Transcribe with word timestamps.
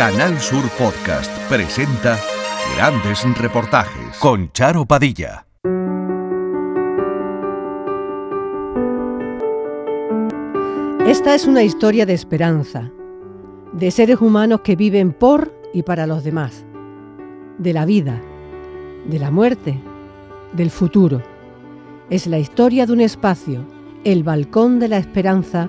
Canal 0.00 0.40
Sur 0.40 0.64
Podcast 0.78 1.30
presenta 1.50 2.18
Grandes 2.74 3.22
Reportajes 3.36 4.16
con 4.18 4.50
Charo 4.50 4.86
Padilla. 4.86 5.46
Esta 11.06 11.34
es 11.34 11.46
una 11.46 11.62
historia 11.64 12.06
de 12.06 12.14
esperanza, 12.14 12.90
de 13.74 13.90
seres 13.90 14.22
humanos 14.22 14.62
que 14.62 14.74
viven 14.74 15.12
por 15.12 15.52
y 15.74 15.82
para 15.82 16.06
los 16.06 16.24
demás, 16.24 16.64
de 17.58 17.74
la 17.74 17.84
vida, 17.84 18.22
de 19.04 19.18
la 19.18 19.30
muerte, 19.30 19.78
del 20.54 20.70
futuro. 20.70 21.20
Es 22.08 22.26
la 22.26 22.38
historia 22.38 22.86
de 22.86 22.94
un 22.94 23.02
espacio, 23.02 23.66
el 24.04 24.22
Balcón 24.22 24.78
de 24.78 24.88
la 24.88 24.96
Esperanza, 24.96 25.68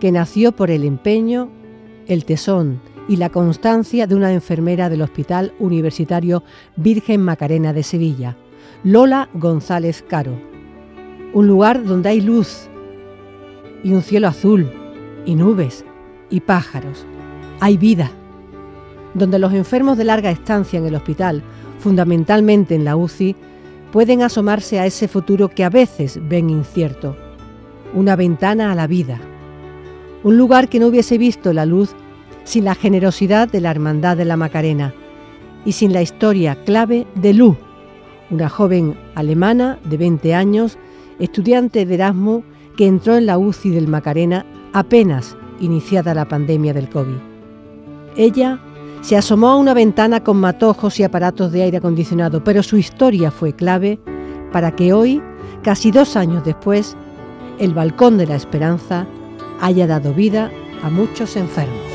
que 0.00 0.10
nació 0.10 0.50
por 0.50 0.72
el 0.72 0.82
empeño, 0.82 1.48
el 2.08 2.24
tesón 2.24 2.80
y 3.08 3.16
la 3.16 3.30
constancia 3.30 4.06
de 4.06 4.14
una 4.14 4.32
enfermera 4.32 4.90
del 4.90 5.02
Hospital 5.02 5.54
Universitario 5.58 6.44
Virgen 6.76 7.22
Macarena 7.22 7.72
de 7.72 7.82
Sevilla, 7.82 8.36
Lola 8.84 9.30
González 9.32 10.04
Caro. 10.06 10.38
Un 11.32 11.48
lugar 11.48 11.84
donde 11.84 12.10
hay 12.10 12.20
luz 12.20 12.68
y 13.82 13.92
un 13.92 14.02
cielo 14.02 14.28
azul 14.28 14.70
y 15.24 15.34
nubes 15.34 15.84
y 16.30 16.40
pájaros. 16.40 17.06
Hay 17.60 17.76
vida. 17.78 18.10
Donde 19.14 19.38
los 19.38 19.54
enfermos 19.54 19.96
de 19.96 20.04
larga 20.04 20.30
estancia 20.30 20.78
en 20.78 20.86
el 20.86 20.94
hospital, 20.94 21.42
fundamentalmente 21.78 22.74
en 22.74 22.84
la 22.84 22.94
UCI, 22.94 23.34
pueden 23.90 24.22
asomarse 24.22 24.78
a 24.78 24.86
ese 24.86 25.08
futuro 25.08 25.48
que 25.48 25.64
a 25.64 25.70
veces 25.70 26.20
ven 26.28 26.50
incierto. 26.50 27.16
Una 27.94 28.16
ventana 28.16 28.70
a 28.70 28.74
la 28.74 28.86
vida. 28.86 29.18
Un 30.22 30.36
lugar 30.36 30.68
que 30.68 30.78
no 30.78 30.88
hubiese 30.88 31.16
visto 31.16 31.54
la 31.54 31.64
luz 31.64 31.94
sin 32.48 32.64
la 32.64 32.74
generosidad 32.74 33.46
de 33.46 33.60
la 33.60 33.70
Hermandad 33.70 34.16
de 34.16 34.24
la 34.24 34.38
Macarena 34.38 34.94
y 35.66 35.72
sin 35.72 35.92
la 35.92 36.00
historia 36.00 36.56
clave 36.64 37.06
de 37.14 37.34
Lu, 37.34 37.58
una 38.30 38.48
joven 38.48 38.98
alemana 39.14 39.78
de 39.84 39.98
20 39.98 40.34
años, 40.34 40.78
estudiante 41.18 41.84
de 41.84 41.94
Erasmus 41.94 42.44
que 42.74 42.86
entró 42.86 43.16
en 43.16 43.26
la 43.26 43.36
UCI 43.36 43.68
del 43.68 43.86
Macarena 43.86 44.46
apenas 44.72 45.36
iniciada 45.60 46.14
la 46.14 46.26
pandemia 46.26 46.72
del 46.72 46.88
COVID. 46.88 47.18
Ella 48.16 48.58
se 49.02 49.18
asomó 49.18 49.48
a 49.50 49.56
una 49.56 49.74
ventana 49.74 50.24
con 50.24 50.38
matojos 50.38 50.98
y 50.98 51.02
aparatos 51.02 51.52
de 51.52 51.64
aire 51.64 51.76
acondicionado, 51.76 52.42
pero 52.42 52.62
su 52.62 52.78
historia 52.78 53.30
fue 53.30 53.52
clave 53.52 53.98
para 54.52 54.74
que 54.74 54.94
hoy, 54.94 55.22
casi 55.62 55.90
dos 55.90 56.16
años 56.16 56.46
después, 56.46 56.96
el 57.58 57.74
Balcón 57.74 58.16
de 58.16 58.26
la 58.26 58.36
Esperanza 58.36 59.06
haya 59.60 59.86
dado 59.86 60.14
vida 60.14 60.50
a 60.82 60.88
muchos 60.88 61.36
enfermos. 61.36 61.87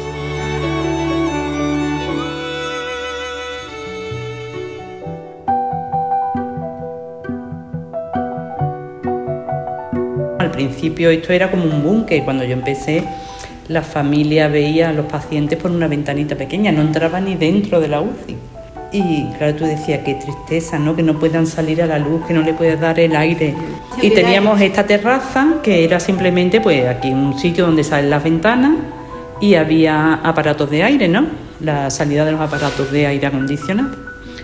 Principio 10.67 11.09
esto 11.09 11.33
era 11.33 11.51
como 11.51 11.65
un 11.65 11.83
búnker, 11.83 12.23
cuando 12.23 12.43
yo 12.43 12.53
empecé 12.53 13.03
la 13.67 13.81
familia 13.81 14.47
veía 14.47 14.89
a 14.89 14.93
los 14.93 15.05
pacientes 15.05 15.57
por 15.57 15.71
una 15.71 15.87
ventanita 15.87 16.35
pequeña, 16.35 16.71
no 16.71 16.81
entraba 16.81 17.21
ni 17.21 17.35
dentro 17.35 17.79
de 17.79 17.87
la 17.87 18.01
UCI. 18.01 18.35
Y 18.91 19.25
claro, 19.37 19.55
tú 19.55 19.65
decías, 19.65 20.01
qué 20.05 20.15
tristeza, 20.15 20.77
¿no? 20.77 20.95
Que 20.95 21.01
no 21.01 21.17
puedan 21.17 21.47
salir 21.47 21.81
a 21.81 21.87
la 21.87 21.97
luz, 21.97 22.25
que 22.27 22.33
no 22.33 22.41
le 22.41 22.53
puedas 22.53 22.79
dar 22.79 22.99
el 22.99 23.15
aire. 23.15 23.55
Y 24.01 24.11
teníamos 24.11 24.61
esta 24.61 24.85
terraza, 24.85 25.55
que 25.63 25.83
era 25.83 25.99
simplemente, 25.99 26.61
pues, 26.61 26.85
aquí 26.87 27.09
un 27.09 27.39
sitio 27.39 27.65
donde 27.65 27.83
salen 27.83 28.11
las 28.11 28.23
ventanas 28.23 28.73
y 29.41 29.55
había 29.55 30.15
aparatos 30.15 30.69
de 30.69 30.83
aire, 30.83 31.07
¿no? 31.07 31.25
La 31.59 31.89
salida 31.89 32.23
de 32.23 32.33
los 32.33 32.41
aparatos 32.41 32.91
de 32.91 33.07
aire 33.07 33.25
acondicionado. 33.25 33.95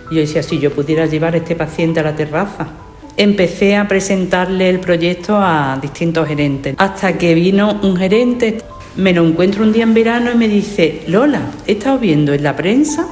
Y 0.09 0.15
yo 0.15 0.21
decía, 0.21 0.41
si 0.41 0.57
yo 0.57 0.71
pudiera 0.73 1.05
llevar 1.05 1.35
a 1.35 1.37
este 1.37 1.55
paciente 1.55 1.99
a 1.99 2.03
la 2.03 2.15
terraza. 2.15 2.67
Empecé 3.19 3.75
a 3.75 3.85
presentarle 3.85 4.69
el 4.69 4.79
proyecto 4.79 5.35
a 5.35 5.77
distintos 5.81 6.25
gerentes, 6.25 6.75
hasta 6.77 7.17
que 7.17 7.33
vino 7.35 7.77
un 7.83 7.97
gerente 7.97 8.59
me 8.95 9.11
lo 9.11 9.27
encuentro 9.27 9.63
un 9.63 9.73
día 9.73 9.83
en 9.83 9.93
verano 9.93 10.31
y 10.31 10.35
me 10.35 10.47
dice, 10.47 11.01
Lola, 11.05 11.41
he 11.67 11.73
estado 11.73 11.99
viendo 11.99 12.31
en 12.31 12.43
la 12.43 12.55
prensa 12.55 13.05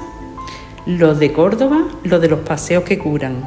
los 0.86 1.20
de 1.20 1.34
Córdoba, 1.34 1.90
los 2.06 2.22
de 2.22 2.30
los 2.30 2.40
paseos 2.40 2.86
que 2.86 2.98
curan. 2.98 3.44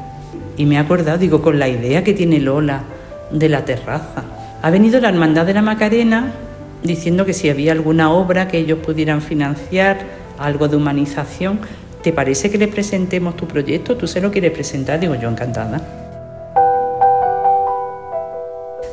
Y 0.58 0.66
me 0.66 0.74
he 0.74 0.78
acordado, 0.78 1.16
digo, 1.16 1.40
con 1.40 1.58
la 1.58 1.66
idea 1.66 2.04
que 2.04 2.12
tiene 2.12 2.38
Lola 2.40 2.82
de 3.30 3.48
la 3.48 3.64
terraza. 3.64 4.24
Ha 4.60 4.68
venido 4.68 5.00
la 5.00 5.08
Hermandad 5.08 5.46
de 5.46 5.54
la 5.54 5.62
Macarena 5.62 6.34
diciendo 6.82 7.24
que 7.24 7.32
si 7.32 7.48
había 7.48 7.72
alguna 7.72 8.12
obra 8.12 8.48
que 8.48 8.58
ellos 8.58 8.80
pudieran 8.80 9.22
financiar, 9.22 9.98
algo 10.38 10.68
de 10.68 10.76
humanización, 10.76 11.58
¿te 12.02 12.12
parece 12.12 12.50
que 12.50 12.58
le 12.58 12.68
presentemos 12.68 13.34
tu 13.34 13.46
proyecto? 13.46 13.96
¿Tú 13.96 14.06
se 14.06 14.20
lo 14.20 14.30
quieres 14.30 14.50
presentar? 14.50 15.00
Digo, 15.00 15.14
yo 15.14 15.30
encantada 15.30 15.99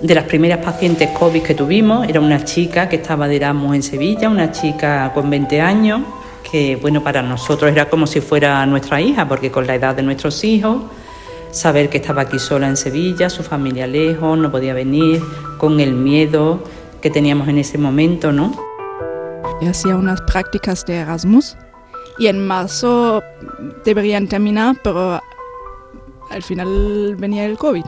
de 0.02 0.14
las 0.14 0.26
primeras 0.26 0.64
pacientes 0.64 1.10
COVID 1.10 1.42
que 1.42 1.56
tuvimos 1.56 2.08
era 2.08 2.20
una 2.20 2.44
chica 2.44 2.88
que 2.88 2.98
estaba 2.98 3.28
de 3.28 3.38
Erasmus 3.38 3.76
en 3.76 3.84
Sevilla, 3.84 4.30
una 4.30 4.52
chica 4.52 5.12
con 5.14 5.30
20 5.30 5.60
años, 5.60 6.02
que 6.50 6.76
bueno, 6.76 7.04
para 7.04 7.22
nosotros 7.22 7.72
era 7.72 7.90
como 7.90 8.06
si 8.06 8.22
fuera 8.22 8.66
nuestra 8.66 9.02
hija, 9.02 9.28
porque 9.28 9.52
con 9.52 9.66
la 9.66 9.76
edad 9.76 9.96
de 9.96 10.04
nuestros 10.04 10.44
hijos, 10.44 10.84
saber 11.52 11.90
que 11.90 11.98
estaba 11.98 12.24
aquí 12.24 12.38
sola 12.38 12.68
en 12.68 12.78
Sevilla, 12.78 13.30
su 13.30 13.42
familia 13.42 13.88
lejos, 13.88 14.38
no 14.38 14.52
podía 14.52 14.74
venir, 14.74 15.22
con 15.58 15.80
el 15.80 15.94
miedo 15.94 16.64
que 17.02 17.10
teníamos 17.10 17.48
en 17.48 17.58
ese 17.58 17.78
momento, 17.78 18.32
¿no? 18.32 18.54
Hacía 19.68 19.96
unas 19.96 20.22
prácticas 20.22 20.86
de 20.86 20.98
Erasmus 20.98 21.58
y 22.20 22.28
en 22.28 22.46
marzo 22.46 23.24
deberían 23.84 24.28
terminar, 24.28 24.76
pero 24.84 25.20
al 26.30 26.44
final 26.44 27.16
venía 27.16 27.46
el 27.46 27.58
COVID 27.58 27.84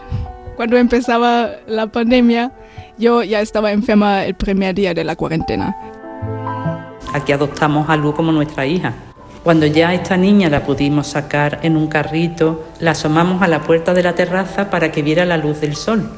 cuando 0.59 0.75
empezaba 0.75 1.51
la 1.67 1.87
pandemia, 1.87 2.51
yo 2.97 3.23
ya 3.23 3.39
estaba 3.39 3.71
enferma 3.71 4.25
el 4.25 4.33
primer 4.33 4.75
día 4.75 4.93
de 4.93 5.05
la 5.05 5.15
cuarentena. 5.15 5.73
Aquí 7.13 7.31
adoptamos 7.31 7.89
algo 7.89 8.13
como 8.13 8.33
nuestra 8.33 8.65
hija. 8.65 8.93
Cuando 9.41 9.67
ya 9.67 9.93
esta 9.93 10.17
niña 10.17 10.49
la 10.49 10.65
pudimos 10.65 11.07
sacar 11.07 11.61
en 11.63 11.77
un 11.77 11.87
carrito, 11.87 12.65
la 12.81 12.91
asomamos 12.91 13.41
a 13.41 13.47
la 13.47 13.61
puerta 13.61 13.93
de 13.93 14.03
la 14.03 14.15
terraza 14.15 14.69
para 14.69 14.91
que 14.91 15.01
viera 15.01 15.23
la 15.23 15.37
luz 15.37 15.61
del 15.61 15.77
sol. 15.77 16.09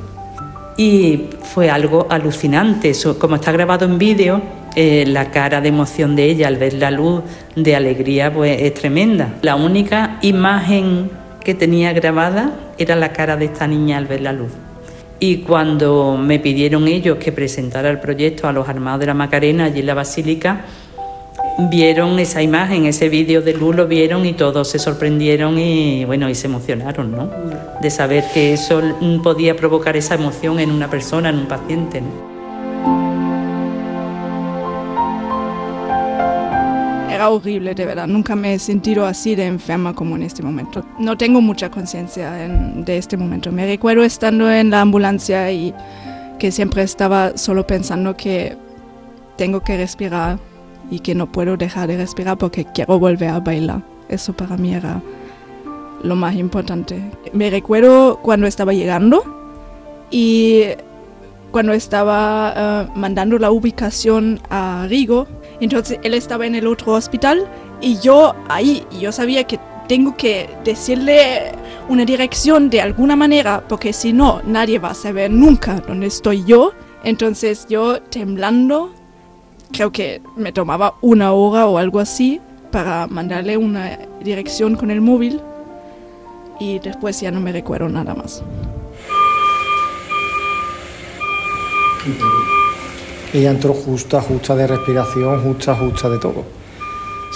Y 0.76 1.30
fue 1.44 1.70
algo 1.70 2.08
alucinante. 2.10 2.94
Como 3.20 3.36
está 3.36 3.52
grabado 3.52 3.86
en 3.86 4.00
vídeo, 4.00 4.42
eh, 4.76 5.04
la 5.06 5.30
cara 5.30 5.62
de 5.62 5.68
emoción 5.68 6.16
de 6.16 6.24
ella 6.24 6.48
al 6.48 6.58
ver 6.58 6.74
la 6.74 6.90
luz, 6.90 7.22
de 7.56 7.76
alegría, 7.76 8.34
pues 8.34 8.60
es 8.60 8.74
tremenda. 8.74 9.36
La 9.44 9.56
única 9.56 10.18
imagen 10.24 11.12
que 11.44 11.54
tenía 11.54 11.94
grabada 11.94 12.71
era 12.82 12.96
la 12.96 13.14
cara 13.14 13.38
de 13.38 13.46
esta 13.46 13.68
niña 13.68 13.98
al 13.98 14.06
ver 14.06 14.22
la 14.22 14.34
luz. 14.34 14.52
Y 15.20 15.38
cuando 15.38 16.18
me 16.18 16.40
pidieron 16.40 16.88
ellos 16.88 17.18
que 17.18 17.32
presentara 17.32 17.90
el 17.90 18.00
proyecto 18.00 18.48
a 18.48 18.52
los 18.52 18.68
armados 18.68 19.02
de 19.02 19.06
la 19.06 19.14
Macarena 19.14 19.66
allí 19.66 19.82
en 19.82 19.86
la 19.86 19.94
Basílica, 19.94 20.66
vieron 21.70 22.18
esa 22.20 22.42
imagen, 22.42 22.86
ese 22.86 23.10
vídeo 23.10 23.42
de 23.42 23.54
luz, 23.54 23.76
lo 23.76 23.88
vieron 23.88 24.26
y 24.26 24.34
todos 24.34 24.70
se 24.70 24.80
sorprendieron 24.80 25.60
y 25.60 26.06
bueno, 26.06 26.30
y 26.30 26.36
se 26.36 26.48
emocionaron, 26.48 27.12
¿no? 27.12 27.30
De 27.82 27.90
saber 27.90 28.24
que 28.34 28.54
eso 28.54 28.82
podía 29.24 29.56
provocar 29.56 29.96
esa 29.96 30.16
emoción 30.16 30.60
en 30.60 30.72
una 30.72 30.90
persona, 30.90 31.30
en 31.30 31.38
un 31.38 31.46
paciente. 31.46 32.02
Horrible, 37.30 37.76
de 37.76 37.86
verdad. 37.86 38.08
Nunca 38.08 38.36
me 38.36 38.54
he 38.54 38.60
sentido 38.60 39.06
así 39.06 39.36
de 39.36 39.46
enferma 39.46 39.94
como 39.94 40.16
en 40.16 40.24
este 40.24 40.44
momento. 40.44 40.86
No 41.00 41.18
tengo 41.18 41.42
mucha 41.42 41.70
conciencia 41.70 42.32
de 42.32 42.98
este 42.98 43.18
momento. 43.18 43.52
Me 43.52 43.66
recuerdo 43.66 44.04
estando 44.04 44.52
en 44.52 44.70
la 44.70 44.82
ambulancia 44.82 45.52
y 45.52 45.74
que 46.40 46.52
siempre 46.52 46.84
estaba 46.84 47.38
solo 47.38 47.68
pensando 47.68 48.18
que 48.18 48.58
tengo 49.38 49.62
que 49.62 49.78
respirar 49.78 50.40
y 50.90 51.00
que 51.00 51.16
no 51.16 51.32
puedo 51.32 51.58
dejar 51.58 51.88
de 51.88 51.98
respirar 51.98 52.38
porque 52.38 52.66
quiero 52.66 53.00
volver 53.00 53.30
a 53.30 53.40
bailar. 53.40 53.82
Eso 54.10 54.34
para 54.34 54.58
mí 54.58 54.74
era 54.74 55.02
lo 56.04 56.16
más 56.16 56.36
importante. 56.36 57.02
Me 57.34 57.50
recuerdo 57.50 58.20
cuando 58.22 58.48
estaba 58.48 58.74
llegando 58.74 59.24
y 60.10 60.64
cuando 61.52 61.74
estaba 61.74 62.54
eh, 62.56 62.88
mandando 62.96 63.38
la 63.38 63.52
ubicación 63.52 64.40
a 64.50 64.86
Rigo, 64.90 65.28
entonces 65.62 66.00
él 66.04 66.14
estaba 66.14 66.46
en 66.46 66.56
el 66.56 66.68
otro 66.68 66.94
hospital 66.94 67.48
y 67.80 68.00
yo 68.00 68.36
ahí, 68.50 68.86
yo 69.00 69.12
sabía 69.12 69.46
que 69.46 69.60
tengo 69.88 70.16
que 70.16 70.50
decirle 70.64 71.52
una 71.90 72.06
dirección 72.06 72.70
de 72.70 72.82
alguna 72.82 73.16
manera, 73.16 73.64
porque 73.68 73.94
si 73.94 74.14
no, 74.14 74.42
nadie 74.46 74.80
va 74.80 74.92
a 74.92 74.94
saber 74.94 75.30
nunca 75.32 75.82
dónde 75.86 76.08
estoy 76.08 76.46
yo. 76.46 76.72
Entonces 77.04 77.66
yo 77.68 78.02
temblando, 78.02 78.94
creo 79.72 79.92
que 79.92 80.22
me 80.38 80.52
tomaba 80.52 80.96
una 81.02 81.34
hora 81.34 81.68
o 81.68 81.78
algo 81.78 82.00
así 82.00 82.40
para 82.72 83.08
mandarle 83.08 83.58
una 83.58 84.00
dirección 84.24 84.76
con 84.76 84.92
el 84.92 85.02
móvil 85.02 85.42
y 86.60 86.80
después 86.80 87.20
ya 87.20 87.32
no 87.32 87.42
me 87.42 87.52
recuerdo 87.52 87.90
nada 87.90 88.14
más. 88.14 88.44
Ella 93.34 93.52
entró 93.52 93.74
justa, 93.74 94.22
justa 94.22 94.56
de 94.56 94.68
respiración, 94.68 95.42
justa, 95.42 95.74
justa 95.76 96.10
de 96.10 96.18
todo. 96.20 96.44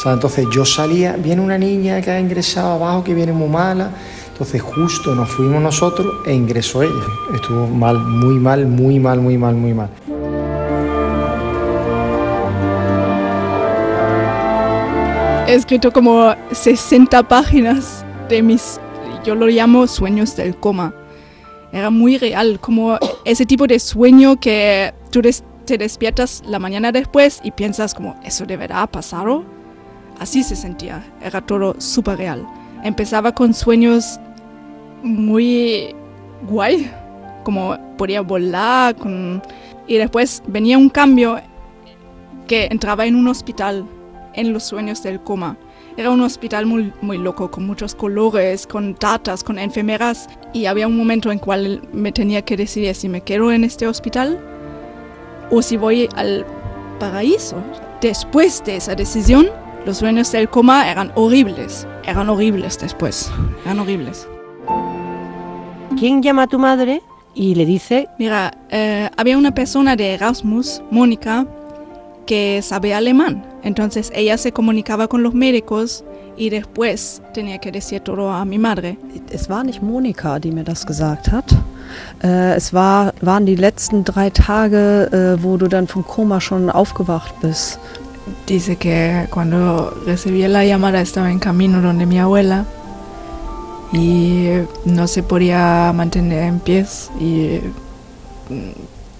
Entonces 0.05 0.45
yo 0.51 0.65
salía, 0.65 1.13
viene 1.13 1.41
una 1.41 1.57
niña 1.57 2.01
que 2.01 2.11
ha 2.11 2.19
ingresado 2.19 2.73
abajo, 2.73 3.03
que 3.03 3.13
viene 3.13 3.31
muy 3.31 3.47
mala. 3.47 3.91
Entonces 4.31 4.61
justo 4.61 5.15
nos 5.15 5.29
fuimos 5.29 5.61
nosotros 5.61 6.13
e 6.25 6.33
ingresó 6.33 6.83
ella. 6.83 6.91
Estuvo 7.33 7.67
mal, 7.67 7.97
muy 7.97 8.35
mal, 8.35 8.67
muy 8.67 8.99
mal, 8.99 9.21
muy 9.21 9.37
mal, 9.37 9.55
muy 9.55 9.73
mal. 9.73 9.89
He 15.47 15.53
escrito 15.53 15.91
como 15.91 16.35
60 16.51 17.27
páginas 17.27 18.05
de 18.27 18.41
mis, 18.41 18.79
yo 19.23 19.33
lo 19.33 19.47
llamo 19.47 19.87
sueños 19.87 20.35
del 20.35 20.57
coma. 20.57 20.93
Era 21.71 21.89
muy 21.89 22.17
real, 22.17 22.59
como 22.59 22.99
ese 23.23 23.45
tipo 23.45 23.65
de 23.65 23.79
sueño 23.79 24.39
que 24.39 24.93
tú 25.09 25.21
te 25.65 25.77
despiertas 25.77 26.43
la 26.45 26.59
mañana 26.59 26.91
después 26.91 27.41
y 27.43 27.51
piensas 27.51 27.93
como, 27.93 28.19
¿eso 28.23 28.45
de 28.45 28.57
verdad 28.57 28.89
pasado? 28.89 29.43
Así 30.19 30.43
se 30.43 30.55
sentía, 30.55 31.03
era 31.21 31.41
todo 31.41 31.75
súper 31.79 32.17
real. 32.17 32.47
Empezaba 32.83 33.33
con 33.33 33.53
sueños 33.53 34.19
muy 35.03 35.93
guay, 36.47 36.89
como 37.43 37.77
podía 37.97 38.21
volar, 38.21 38.95
y 39.87 39.97
después 39.97 40.41
venía 40.47 40.77
un 40.77 40.89
cambio 40.89 41.39
que 42.47 42.67
entraba 42.71 43.05
en 43.05 43.15
un 43.15 43.27
hospital 43.27 43.85
en 44.33 44.53
los 44.53 44.63
sueños 44.63 45.03
del 45.03 45.21
coma. 45.21 45.57
Era 45.97 46.11
un 46.11 46.21
hospital 46.21 46.65
muy, 46.65 46.93
muy 47.01 47.17
loco, 47.17 47.49
con 47.49 47.65
muchos 47.65 47.95
colores, 47.95 48.67
con 48.67 48.95
tatas, 48.95 49.43
con 49.43 49.57
enfermeras, 49.59 50.29
y 50.53 50.65
había 50.65 50.87
un 50.87 50.97
momento 50.97 51.31
en 51.31 51.39
cual 51.39 51.81
me 51.91 52.11
tenía 52.11 52.41
que 52.43 52.57
decidir 52.57 52.95
si 52.95 53.09
me 53.09 53.21
quedo 53.21 53.51
en 53.51 53.63
este 53.63 53.87
hospital 53.87 54.54
o 55.51 55.61
si 55.61 55.77
voy 55.77 56.09
al 56.15 56.45
paraíso. 56.99 57.57
Después 58.01 58.63
de 58.65 58.77
esa 58.77 58.95
decisión, 58.95 59.47
los 59.85 59.97
sueños 59.97 60.31
del 60.31 60.49
coma 60.49 60.89
eran 60.89 61.11
horribles, 61.15 61.87
eran 62.05 62.29
horribles 62.29 62.79
después, 62.79 63.31
eran 63.65 63.79
horribles. 63.79 64.27
¿Quién 65.97 66.21
llama 66.21 66.43
a 66.43 66.47
tu 66.47 66.59
madre 66.59 67.01
y 67.33 67.55
le 67.55 67.65
dice? 67.65 68.09
Mira, 68.19 68.57
eh, 68.69 69.09
había 69.15 69.37
una 69.37 69.53
persona 69.53 69.95
de 69.95 70.13
Erasmus, 70.13 70.81
Mónica, 70.91 71.47
que 72.25 72.61
sabe 72.61 72.93
alemán. 72.93 73.45
Entonces 73.63 74.11
ella 74.13 74.37
se 74.37 74.51
comunicaba 74.51 75.07
con 75.07 75.23
los 75.23 75.33
médicos 75.33 76.03
y 76.37 76.49
después 76.49 77.21
tenía 77.33 77.57
que 77.59 77.71
decir 77.71 78.01
todo 78.01 78.31
a 78.31 78.45
mi 78.45 78.57
madre. 78.57 78.97
Es 79.31 79.49
war 79.49 79.63
nicht 79.63 79.81
Monika, 79.81 80.39
die 80.39 80.51
mir 80.51 80.63
das 80.63 80.85
gesagt 80.85 81.31
hat. 81.31 81.45
Äh, 82.23 82.55
es 82.55 82.73
war, 82.73 83.13
waren 83.21 83.45
die 83.45 83.55
letzten 83.55 84.03
drei 84.03 84.29
Tage, 84.29 85.09
äh, 85.11 85.43
wo 85.43 85.57
du 85.57 85.67
dann 85.67 85.87
vom 85.87 86.05
Koma 86.05 86.41
schon 86.41 86.69
aufgewacht 86.69 87.39
bist. 87.41 87.79
Dice 88.49 88.75
que 88.75 89.27
cuando 89.29 89.93
recibí 90.05 90.45
la 90.47 90.65
llamada 90.65 90.99
estaba 90.99 91.29
en 91.29 91.39
camino 91.39 91.79
donde 91.79 92.07
mi 92.07 92.19
abuela 92.19 92.65
y 93.93 94.49
no 94.85 95.07
se 95.07 95.21
podía 95.21 95.93
mantener 95.93 96.43
en 96.43 96.59
pies 96.59 97.11
y 97.19 97.59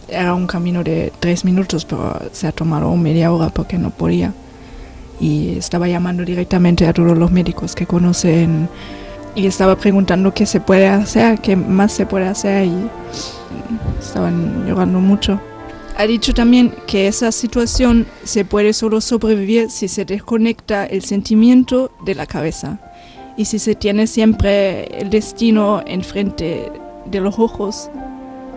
era 0.08 0.34
un 0.34 0.48
camino 0.48 0.84
de 0.84 1.14
tres 1.20 1.46
minutos, 1.46 1.86
pero 1.86 2.20
se 2.32 2.48
ha 2.48 2.52
tomado 2.52 2.96
media 2.96 3.32
hora 3.32 3.50
porque 3.50 3.78
no 3.78 3.92
podía. 3.92 4.34
Y 5.20 5.58
estaba 5.58 5.88
llamando 5.88 6.26
directamente 6.26 6.88
a 6.88 6.94
todos 6.94 7.18
los 7.18 7.32
médicos 7.32 7.74
que 7.74 7.86
conocen 7.86 8.68
y 9.36 9.48
estaba 9.48 9.76
preguntando 9.76 10.34
qué 10.34 10.46
se 10.46 10.62
puede 10.62 10.88
hacer, 10.88 11.40
qué 11.40 11.56
más 11.56 11.92
se 11.92 12.06
puede 12.06 12.28
hacer 12.28 12.68
y 12.68 12.90
estaban 14.00 14.66
llorando 14.68 15.00
mucho. 15.00 15.40
Ha 15.98 16.08
dicho 16.08 16.34
también 16.34 16.74
que 16.88 17.08
esa 17.08 17.32
situación 17.32 18.06
se 18.24 18.44
puede 18.44 18.74
solo 18.74 19.00
sobrevivir 19.00 19.70
si 19.70 19.88
se 19.88 20.04
desconecta 20.04 20.86
el 20.86 21.04
sentimiento 21.04 21.92
de 22.06 22.16
la 22.16 22.26
cabeza 22.26 22.80
y 23.38 23.46
si 23.46 23.60
se 23.60 23.76
tiene 23.76 24.08
siempre 24.08 24.86
el 25.00 25.10
destino 25.10 25.82
enfrente 25.86 26.72
de 27.06 27.20
los 27.22 27.40
ojos 27.40 27.90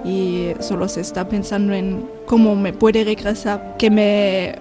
y 0.04 0.48
solo 0.60 0.88
se 0.88 1.00
está 1.00 1.28
pensando 1.28 1.74
en 1.74 2.17
cómo 2.28 2.54
me 2.54 2.72
puede 2.72 3.02
regresar, 3.04 3.76
que 3.78 3.90
me 3.90 4.54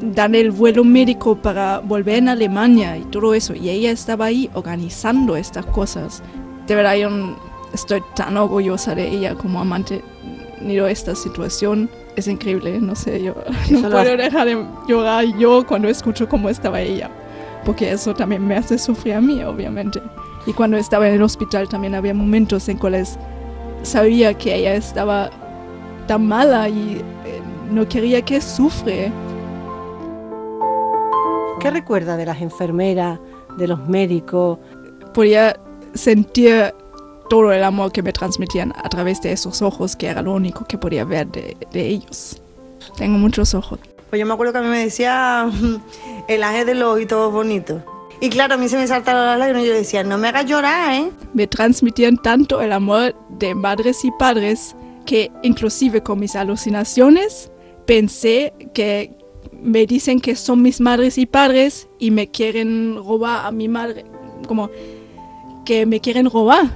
dan 0.00 0.34
el 0.34 0.50
vuelo 0.50 0.84
médico 0.84 1.36
para 1.36 1.80
volver 1.80 2.28
a 2.28 2.32
Alemania 2.32 2.96
y 2.98 3.02
todo 3.04 3.34
eso. 3.34 3.54
Y 3.54 3.70
ella 3.70 3.90
estaba 3.90 4.26
ahí 4.26 4.50
organizando 4.54 5.34
estas 5.36 5.64
cosas. 5.66 6.22
De 6.66 6.74
verdad, 6.74 6.94
yo 6.96 7.08
estoy 7.72 8.02
tan 8.14 8.36
orgullosa 8.36 8.94
de 8.94 9.08
ella 9.08 9.34
como 9.34 9.60
amante 9.60 10.02
de 10.60 10.90
esta 10.92 11.14
situación. 11.14 11.90
Es 12.14 12.28
increíble, 12.28 12.78
no 12.80 12.94
sé, 12.94 13.22
yo 13.22 13.34
no 13.70 13.90
puedo 13.90 14.16
dejar 14.16 14.46
de 14.46 14.64
llorar 14.86 15.24
yo 15.38 15.66
cuando 15.66 15.88
escucho 15.88 16.28
cómo 16.28 16.48
estaba 16.48 16.80
ella, 16.80 17.10
porque 17.64 17.90
eso 17.90 18.14
también 18.14 18.46
me 18.46 18.54
hace 18.54 18.78
sufrir 18.78 19.14
a 19.14 19.20
mí, 19.20 19.42
obviamente. 19.42 20.00
Y 20.46 20.52
cuando 20.52 20.76
estaba 20.76 21.08
en 21.08 21.14
el 21.14 21.22
hospital 21.22 21.68
también 21.68 21.94
había 21.94 22.14
momentos 22.14 22.68
en 22.68 22.76
cuales 22.76 23.18
sabía 23.82 24.34
que 24.34 24.54
ella 24.54 24.74
estaba 24.74 25.30
tan 26.06 26.26
mala 26.26 26.68
y 26.68 27.02
eh, 27.24 27.42
no 27.70 27.88
quería 27.88 28.22
que 28.22 28.40
sufre. 28.40 29.12
¿Qué 31.60 31.70
recuerda 31.70 32.16
de 32.16 32.26
las 32.26 32.40
enfermeras, 32.40 33.18
de 33.56 33.68
los 33.68 33.86
médicos? 33.88 34.58
Podía 35.12 35.58
sentir 35.94 36.74
todo 37.28 37.52
el 37.52 37.64
amor 37.64 37.92
que 37.92 38.02
me 38.02 38.12
transmitían 38.12 38.72
a 38.76 38.88
través 38.88 39.22
de 39.22 39.32
esos 39.32 39.62
ojos, 39.62 39.96
que 39.96 40.08
era 40.08 40.22
lo 40.22 40.32
único 40.32 40.64
que 40.66 40.78
podía 40.78 41.04
ver 41.04 41.26
de, 41.28 41.56
ellos. 41.72 42.40
Tengo 42.96 43.18
muchos 43.18 43.54
ojos. 43.54 43.78
Pues 44.10 44.20
yo 44.20 44.26
me 44.26 44.34
acuerdo 44.34 44.52
que 44.52 44.58
a 44.58 44.62
mí 44.62 44.68
me 44.68 44.84
decía 44.84 45.50
el 46.28 46.42
ángel 46.42 46.66
de 46.66 46.74
los 46.74 46.94
ojitos 46.94 47.32
bonitos. 47.32 47.82
Y 48.20 48.30
claro, 48.30 48.54
a 48.54 48.56
mí 48.56 48.68
se 48.68 48.76
me 48.76 48.86
saltaron 48.86 49.26
las 49.26 49.38
lágrimas 49.38 49.64
y 49.64 49.68
yo 49.68 49.74
decía, 49.74 50.04
no 50.04 50.18
me 50.18 50.28
hagas 50.28 50.46
llorar, 50.46 50.92
¿eh? 50.92 51.10
Me 51.32 51.46
transmitían 51.46 52.16
tanto 52.18 52.60
el 52.60 52.72
amor 52.72 53.14
de 53.30 53.54
madres 53.54 54.04
y 54.04 54.10
padres 54.12 54.76
que 55.06 55.30
inclusive 55.42 56.02
con 56.02 56.18
mis 56.20 56.36
alucinaciones 56.36 57.50
pensé 57.86 58.52
que 58.72 59.16
me 59.52 59.86
dicen 59.86 60.20
que 60.20 60.36
son 60.36 60.62
mis 60.62 60.80
madres 60.80 61.18
y 61.18 61.26
padres 61.26 61.88
y 61.98 62.10
me 62.10 62.30
quieren 62.30 62.96
robar 62.96 63.46
a 63.46 63.50
mi 63.50 63.68
madre, 63.68 64.04
como 64.46 64.70
que 65.64 65.86
me 65.86 66.00
quieren 66.00 66.30
robar, 66.30 66.70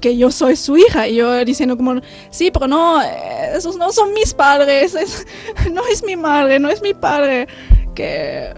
que 0.00 0.16
yo 0.16 0.30
soy 0.30 0.56
su 0.56 0.76
hija. 0.76 1.08
Y 1.08 1.16
yo 1.16 1.44
diciendo 1.44 1.76
como, 1.76 2.00
sí, 2.30 2.50
pero 2.50 2.68
no, 2.68 3.00
esos 3.02 3.76
no 3.76 3.90
son 3.92 4.12
mis 4.12 4.34
padres, 4.34 5.26
no 5.72 5.82
es 5.90 6.04
mi 6.04 6.16
madre, 6.16 6.58
no 6.58 6.68
es 6.68 6.82
mi 6.82 6.94
padre, 6.94 7.48
que 7.94 8.54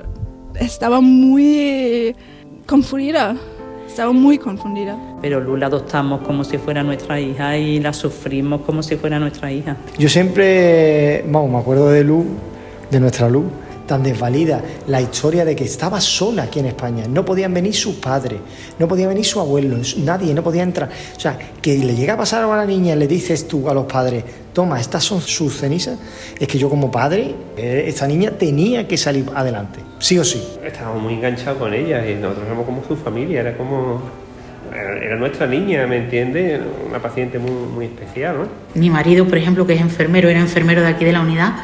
estaba 0.60 1.00
muy 1.00 2.14
confundida. 2.66 3.36
Estaba 3.96 4.12
muy 4.12 4.36
confundida. 4.36 4.94
Pero 5.22 5.40
Luz 5.40 5.58
la 5.58 5.68
adoptamos 5.68 6.20
como 6.20 6.44
si 6.44 6.58
fuera 6.58 6.82
nuestra 6.82 7.18
hija 7.18 7.56
y 7.56 7.80
la 7.80 7.94
sufrimos 7.94 8.60
como 8.60 8.82
si 8.82 8.96
fuera 8.96 9.18
nuestra 9.18 9.50
hija. 9.50 9.74
Yo 9.96 10.10
siempre, 10.10 11.24
vamos, 11.26 11.50
me 11.50 11.56
acuerdo 11.56 11.88
de 11.88 12.04
Luz, 12.04 12.26
de 12.90 13.00
nuestra 13.00 13.30
Luz, 13.30 13.46
tan 13.86 14.02
desvalida 14.02 14.62
la 14.86 15.00
historia 15.00 15.44
de 15.44 15.54
que 15.54 15.64
estaba 15.64 16.00
sola 16.00 16.44
aquí 16.44 16.60
en 16.60 16.66
España. 16.66 17.04
No 17.08 17.24
podían 17.24 17.54
venir 17.54 17.74
sus 17.74 17.96
padres, 17.96 18.40
no 18.78 18.88
podía 18.88 19.08
venir 19.08 19.24
su 19.24 19.40
abuelo, 19.40 19.78
nadie, 19.98 20.34
no 20.34 20.42
podía 20.42 20.62
entrar. 20.62 20.90
O 21.16 21.20
sea, 21.20 21.38
que 21.60 21.78
le 21.78 21.94
llega 21.94 22.14
a 22.14 22.16
pasar 22.16 22.44
a 22.44 22.56
la 22.56 22.66
niña, 22.66 22.94
le 22.96 23.06
dices 23.06 23.46
tú 23.48 23.68
a 23.68 23.74
los 23.74 23.86
padres, 23.86 24.24
toma, 24.52 24.80
estas 24.80 25.04
son 25.04 25.20
sus 25.20 25.56
cenizas, 25.56 25.98
es 26.38 26.48
que 26.48 26.58
yo 26.58 26.68
como 26.68 26.90
padre, 26.90 27.34
eh, 27.56 27.84
esta 27.86 28.06
niña 28.06 28.32
tenía 28.32 28.86
que 28.88 28.96
salir 28.96 29.26
adelante, 29.34 29.80
sí 29.98 30.18
o 30.18 30.24
sí. 30.24 30.42
Estábamos 30.64 31.02
muy 31.02 31.14
enganchados 31.14 31.58
con 31.58 31.72
ella 31.74 32.08
y 32.08 32.14
nosotros 32.14 32.46
éramos 32.46 32.66
como 32.66 32.84
su 32.84 32.96
familia, 32.96 33.40
era 33.40 33.56
como 33.56 34.00
era 34.74 35.16
nuestra 35.16 35.46
niña, 35.46 35.86
¿me 35.86 35.96
entiendes? 35.96 36.60
Una 36.88 36.98
paciente 37.00 37.38
muy, 37.38 37.50
muy 37.50 37.86
especial, 37.86 38.38
¿no? 38.38 38.48
Mi 38.74 38.90
marido, 38.90 39.26
por 39.26 39.38
ejemplo, 39.38 39.66
que 39.66 39.74
es 39.74 39.80
enfermero, 39.80 40.28
era 40.28 40.40
enfermero 40.40 40.82
de 40.82 40.88
aquí 40.88 41.04
de 41.04 41.12
la 41.12 41.20
unidad, 41.20 41.54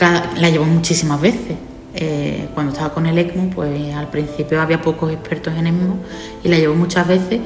la 0.00 0.50
llevó 0.50 0.64
muchísimas 0.64 1.20
veces. 1.20 1.56
Eh, 1.96 2.48
cuando 2.54 2.72
estaba 2.72 2.92
con 2.92 3.06
el 3.06 3.16
ECMO, 3.16 3.50
pues 3.50 3.94
al 3.94 4.08
principio 4.08 4.60
había 4.60 4.82
pocos 4.82 5.12
expertos 5.12 5.54
en 5.56 5.68
ECMO 5.68 5.96
y 6.42 6.48
la 6.48 6.58
llevó 6.58 6.74
muchas 6.74 7.06
veces. 7.06 7.40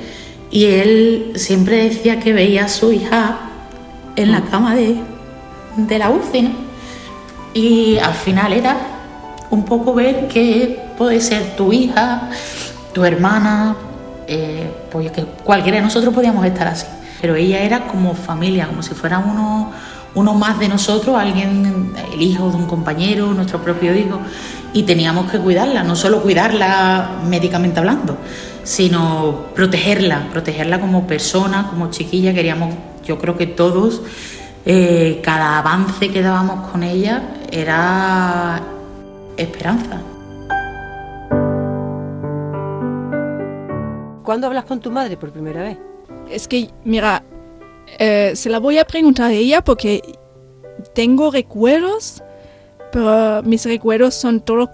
Y 0.51 0.65
él 0.67 1.33
siempre 1.37 1.85
decía 1.85 2.19
que 2.19 2.33
veía 2.33 2.65
a 2.65 2.69
su 2.69 2.93
hija 2.93 3.39
en 4.17 4.33
la 4.33 4.43
cama 4.43 4.75
de, 4.75 4.97
de 5.77 5.99
la 5.99 6.11
UCI, 6.11 6.55
Y 7.55 7.99
al 7.99 8.15
final 8.15 8.53
era 8.53 8.77
un 9.51 9.65
poco 9.65 9.95
ver 9.95 10.29
que 10.29 10.81
puede 10.97 11.21
ser 11.21 11.57
tu 11.57 11.73
hija, 11.73 12.31
tu 12.93 13.05
hermana, 13.05 13.77
eh, 14.27 14.71
pues 14.91 15.11
que 15.13 15.25
cualquiera 15.45 15.79
de 15.79 15.85
nosotros 15.85 16.13
podíamos 16.15 16.45
estar 16.45 16.67
así. 16.67 16.87
Pero 17.21 17.35
ella 17.37 17.61
era 17.61 17.87
como 17.87 18.15
familia, 18.15 18.67
como 18.67 18.83
si 18.83 18.95
fuera 18.95 19.19
uno 19.19 19.73
uno 20.15 20.35
más 20.35 20.59
de 20.59 20.69
nosotros, 20.69 21.17
alguien, 21.17 21.93
el 22.13 22.23
hijo 22.23 22.51
de 22.51 22.57
un 22.57 22.67
compañero, 22.67 23.33
nuestro 23.35 23.63
propio 23.63 23.95
hijo, 23.95 24.21
y 24.73 24.83
teníamos 24.83 25.31
que 25.31 25.39
cuidarla, 25.39 25.83
no 25.83 25.97
solo 25.97 26.23
cuidarla 26.23 27.21
médicamente 27.27 27.79
hablando, 27.79 28.17
sino 28.63 29.47
protegerla, 29.55 30.29
protegerla 30.31 30.81
como 30.81 31.07
persona, 31.07 31.69
como 31.71 31.91
chiquilla, 31.91 32.35
queríamos, 32.35 32.75
yo 33.05 33.19
creo 33.19 33.37
que 33.37 33.47
todos, 33.47 34.03
eh, 34.67 35.21
cada 35.23 35.59
avance 35.59 36.11
que 36.11 36.21
dábamos 36.21 36.71
con 36.71 36.83
ella 36.83 37.23
era 37.51 38.61
esperanza. 39.37 40.03
¿Cuándo 44.23 44.47
hablas 44.47 44.65
con 44.65 44.81
tu 44.81 44.91
madre 44.91 45.17
por 45.17 45.31
primera 45.31 45.63
vez? 45.63 45.79
Es 46.31 46.47
que, 46.47 46.69
mira, 46.85 47.23
eh, 47.99 48.33
se 48.35 48.49
la 48.51 48.59
voy 48.59 48.79
a 48.79 48.85
preguntar 48.85 49.31
a 49.31 49.33
ella 49.33 49.63
porque 49.63 50.03
tengo 50.95 51.31
recuerdos, 51.31 52.23
pero 52.93 53.43
mis 53.43 53.65
recuerdos 53.65 54.15
son 54.15 54.41
todos 54.41 54.69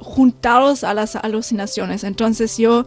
juntados 0.00 0.84
a 0.84 0.94
las 0.94 1.16
alucinaciones. 1.16 2.04
Entonces 2.04 2.56
yo 2.58 2.84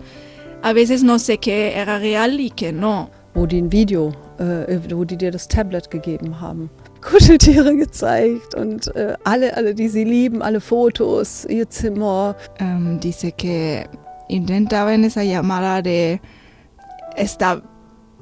a 0.61 0.73
veces 0.73 1.03
no 1.03 1.19
sé 1.19 1.37
qué 1.37 1.75
era 1.75 1.99
real 1.99 2.39
y 2.39 2.49
qué 2.51 2.71
no. 2.71 3.09
Wo 3.33 3.45
die 3.45 3.59
ein 3.59 3.71
Video, 3.71 4.13
äh, 4.39 4.79
wo 4.95 5.05
die 5.05 5.15
dir 5.15 5.31
das 5.31 5.47
Tablet 5.47 5.91
gegeben 5.91 6.41
haben. 6.41 6.71
Kuscheltiere 7.01 7.75
gezeigt 7.75 8.55
und 8.55 8.87
äh, 8.95 9.13
alle, 9.23 9.55
alle, 9.55 9.75
die 9.75 9.87
sie 9.89 10.03
lieben, 10.03 10.41
alle 10.41 10.59
Fotos, 10.59 11.45
ihr 11.45 11.69
Zimmer. 11.69 12.35
Um, 12.59 12.99
dice 12.99 13.31
que 13.31 13.87
intentaba 14.27 14.93
en 14.93 15.03
esa 15.03 15.23
llamada 15.23 15.83
de 15.83 16.19
estar 17.15 17.61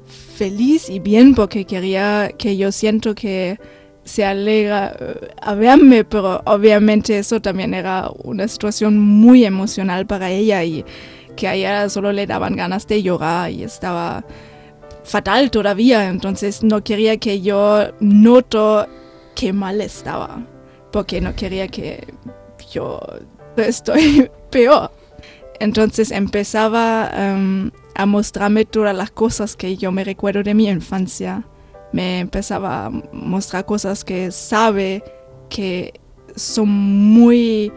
feliz 0.06 0.88
y 0.88 1.00
bien 1.00 1.34
porque 1.34 1.64
quería 1.64 2.30
que 2.36 2.56
yo 2.56 2.72
siento 2.72 3.14
que 3.14 3.58
se 4.04 4.24
alegra 4.24 4.96
eh, 4.98 5.28
a 5.42 5.54
verme, 5.54 6.04
pero 6.04 6.42
obviamente 6.46 7.18
eso 7.18 7.40
también 7.40 7.74
era 7.74 8.10
una 8.22 8.46
situación 8.46 8.98
muy 8.98 9.44
emocional 9.44 10.06
para 10.06 10.30
ella 10.30 10.62
y 10.64 10.84
que 11.34 11.48
a 11.48 11.54
ella 11.54 11.88
solo 11.88 12.12
le 12.12 12.26
daban 12.26 12.56
ganas 12.56 12.86
de 12.86 13.02
llorar 13.02 13.50
y 13.50 13.64
estaba 13.64 14.24
fatal 15.04 15.50
todavía, 15.50 16.08
entonces 16.08 16.62
no 16.62 16.82
quería 16.82 17.16
que 17.18 17.40
yo 17.40 17.92
noto 18.00 18.86
qué 19.34 19.52
mal 19.52 19.80
estaba, 19.80 20.44
porque 20.92 21.20
no 21.20 21.34
quería 21.34 21.68
que 21.68 22.06
yo 22.72 23.00
estoy 23.56 24.30
peor. 24.50 24.90
Entonces 25.58 26.10
empezaba 26.10 27.10
um, 27.16 27.70
a 27.96 28.04
mostrarme 28.04 28.66
todas 28.66 28.94
las 28.94 29.10
cosas 29.10 29.56
que 29.56 29.76
yo 29.76 29.90
me 29.90 30.04
recuerdo 30.04 30.42
de 30.42 30.54
mi 30.54 30.68
infancia. 30.68 31.44
Me 31.92 32.20
empezaba 32.20 32.86
a 32.86 32.90
mostrar 32.90 33.64
cosas 33.64 34.04
que 34.04 34.30
sabe 34.30 35.02
que 35.48 35.98
son 36.34 36.68
muy... 36.68 37.72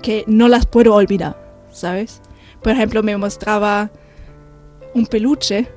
que 0.00 0.24
no 0.26 0.48
las 0.48 0.64
puedo 0.66 0.94
olvidar, 0.94 1.36
¿sabes? 1.70 2.22
Por 2.62 2.72
ejemplo, 2.72 3.02
me 3.02 3.16
mostraba 3.18 3.90
un 4.94 5.06
peluche 5.06 5.68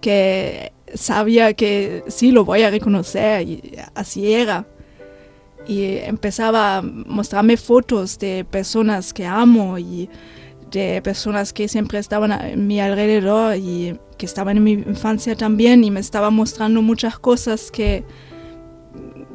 que 0.00 0.72
sabía 0.92 1.54
que 1.54 2.02
sí 2.08 2.32
lo 2.32 2.44
voy 2.44 2.62
a 2.62 2.70
reconocer 2.70 3.46
y 3.48 3.76
así 3.94 4.32
era. 4.34 4.66
Y 5.68 5.98
empezaba 5.98 6.78
a 6.78 6.82
mostrarme 6.82 7.56
fotos 7.56 8.18
de 8.18 8.44
personas 8.44 9.12
que 9.12 9.24
amo 9.24 9.78
y 9.78 10.10
de 10.74 11.00
personas 11.02 11.52
que 11.52 11.68
siempre 11.68 11.98
estaban 11.98 12.32
a 12.32 12.50
mi 12.56 12.80
alrededor 12.80 13.56
y 13.56 13.98
que 14.18 14.26
estaban 14.26 14.56
en 14.58 14.64
mi 14.64 14.72
infancia 14.72 15.36
también 15.36 15.84
y 15.84 15.90
me 15.90 16.00
estaba 16.00 16.30
mostrando 16.30 16.82
muchas 16.82 17.18
cosas 17.18 17.70
que 17.70 18.04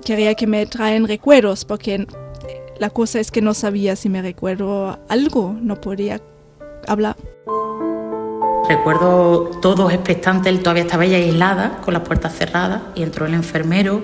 quería 0.03 0.35
que 0.35 0.47
me 0.47 0.65
traen 0.65 1.07
recuerdos 1.07 1.65
porque 1.65 2.05
la 2.77 2.89
cosa 2.89 3.19
es 3.19 3.31
que 3.31 3.41
no 3.41 3.53
sabía 3.53 3.95
si 3.95 4.09
me 4.09 4.21
recuerdo 4.21 4.99
algo, 5.09 5.55
no 5.61 5.79
podía 5.81 6.21
hablar. 6.87 7.15
Recuerdo 8.67 9.49
todos 9.61 9.91
expectantes, 9.91 10.53
él 10.53 10.59
todavía 10.59 10.83
estaba 10.83 11.05
ella 11.05 11.17
aislada, 11.17 11.81
con 11.83 11.93
las 11.93 12.03
puertas 12.03 12.35
cerradas, 12.35 12.81
y 12.93 13.01
entró 13.01 13.25
el 13.25 13.33
enfermero 13.33 14.03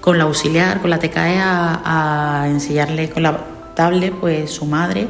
con 0.00 0.18
la 0.18 0.24
auxiliar, 0.24 0.80
con 0.80 0.90
la 0.90 0.98
TKE, 0.98 1.38
a, 1.40 2.42
a 2.42 2.48
enseñarle 2.48 3.10
con 3.10 3.24
la 3.24 3.38
tablet 3.74 4.14
pues 4.14 4.50
su 4.50 4.66
madre 4.66 5.08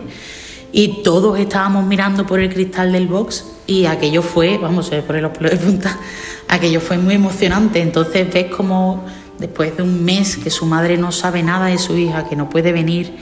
y 0.72 1.02
todos 1.02 1.38
estábamos 1.38 1.86
mirando 1.86 2.26
por 2.26 2.40
el 2.40 2.52
cristal 2.52 2.92
del 2.92 3.06
box 3.06 3.44
y 3.66 3.86
aquello 3.86 4.22
fue, 4.22 4.58
vamos, 4.58 4.92
a 4.92 5.00
poner 5.02 5.22
los 5.22 5.32
pelos 5.32 5.52
de 5.52 5.58
punta, 5.58 5.98
aquello 6.48 6.80
fue 6.80 6.98
muy 6.98 7.14
emocionante. 7.14 7.80
Entonces 7.80 8.32
ves 8.32 8.46
como 8.46 9.04
después 9.38 9.76
de 9.76 9.82
un 9.82 10.04
mes 10.04 10.36
que 10.36 10.50
su 10.50 10.66
madre 10.66 10.96
no 10.96 11.12
sabe 11.12 11.42
nada 11.42 11.66
de 11.66 11.78
su 11.78 11.96
hija, 11.96 12.28
que 12.28 12.36
no 12.36 12.50
puede 12.50 12.72
venir, 12.72 13.16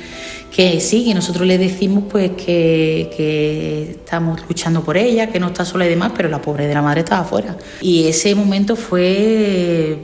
que 0.51 0.81
sí, 0.81 1.05
que 1.05 1.15
nosotros 1.15 1.47
le 1.47 1.59
decimos 1.59 2.05
pues 2.11 2.31
que, 2.33 3.11
que 3.17 3.91
estamos 3.91 4.41
luchando 4.49 4.83
por 4.83 4.97
ella, 4.97 5.29
que 5.29 5.39
no 5.39 5.49
está 5.49 5.65
sola 5.65 5.87
y 5.87 5.91
demás, 5.91 6.13
pero 6.17 6.29
la 6.29 6.41
pobre 6.41 6.67
de 6.67 6.75
la 6.75 6.83
madre 6.83 7.01
estaba 7.01 7.23
afuera. 7.23 7.57
Y 7.81 8.07
ese 8.07 8.35
momento 8.35 8.75
fue 8.75 9.99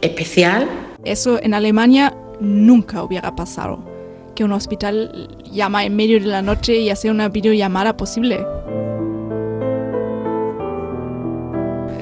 especial. 0.00 0.68
Eso 1.04 1.38
en 1.42 1.54
Alemania 1.54 2.16
nunca 2.40 3.02
hubiera 3.02 3.34
pasado 3.34 3.89
que 4.34 4.44
un 4.44 4.52
hospital 4.52 5.28
llama 5.50 5.84
en 5.84 5.96
medio 5.96 6.20
de 6.20 6.26
la 6.26 6.42
noche 6.42 6.76
y 6.76 6.90
hace 6.90 7.10
una 7.10 7.28
videollamada 7.28 7.96
posible. 7.96 8.44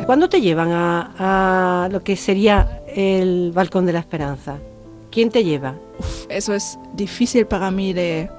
¿Cuándo 0.06 0.28
te 0.28 0.40
llevan 0.40 0.70
a, 0.72 1.84
a 1.84 1.88
lo 1.90 2.02
que 2.02 2.16
sería 2.16 2.82
el 2.94 3.52
Balcón 3.52 3.84
de 3.84 3.92
la 3.92 3.98
Esperanza? 3.98 4.58
¿Quién 5.10 5.30
te 5.30 5.44
lleva? 5.44 5.74
Uf, 5.98 6.26
eso 6.28 6.54
es 6.54 6.78
difícil 6.94 7.46
para 7.46 7.70
mí 7.70 7.92
de... 7.92 8.30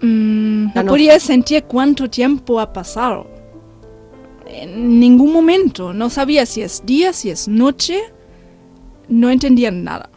Mm, 0.00 0.74
no 0.74 0.84
podía 0.86 1.18
sentir 1.20 1.64
cuánto 1.64 2.10
tiempo 2.10 2.58
ha 2.58 2.72
pasado. 2.72 3.26
En 4.46 4.98
ningún 4.98 5.32
momento. 5.32 5.92
No 5.92 6.10
sabía 6.10 6.44
si 6.46 6.62
es 6.62 6.84
día, 6.84 7.12
si 7.12 7.30
es 7.30 7.46
noche. 7.48 8.00
No 9.08 9.30
entendía 9.30 9.70
nada. 9.70 10.10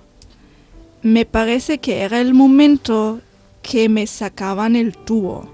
Me 1.06 1.24
parece 1.24 1.78
que 1.78 2.02
era 2.02 2.20
el 2.20 2.34
momento 2.34 3.22
que 3.62 3.90
me 3.90 4.08
sacaban 4.08 4.76
el 4.76 4.98
tubo. 4.98 5.48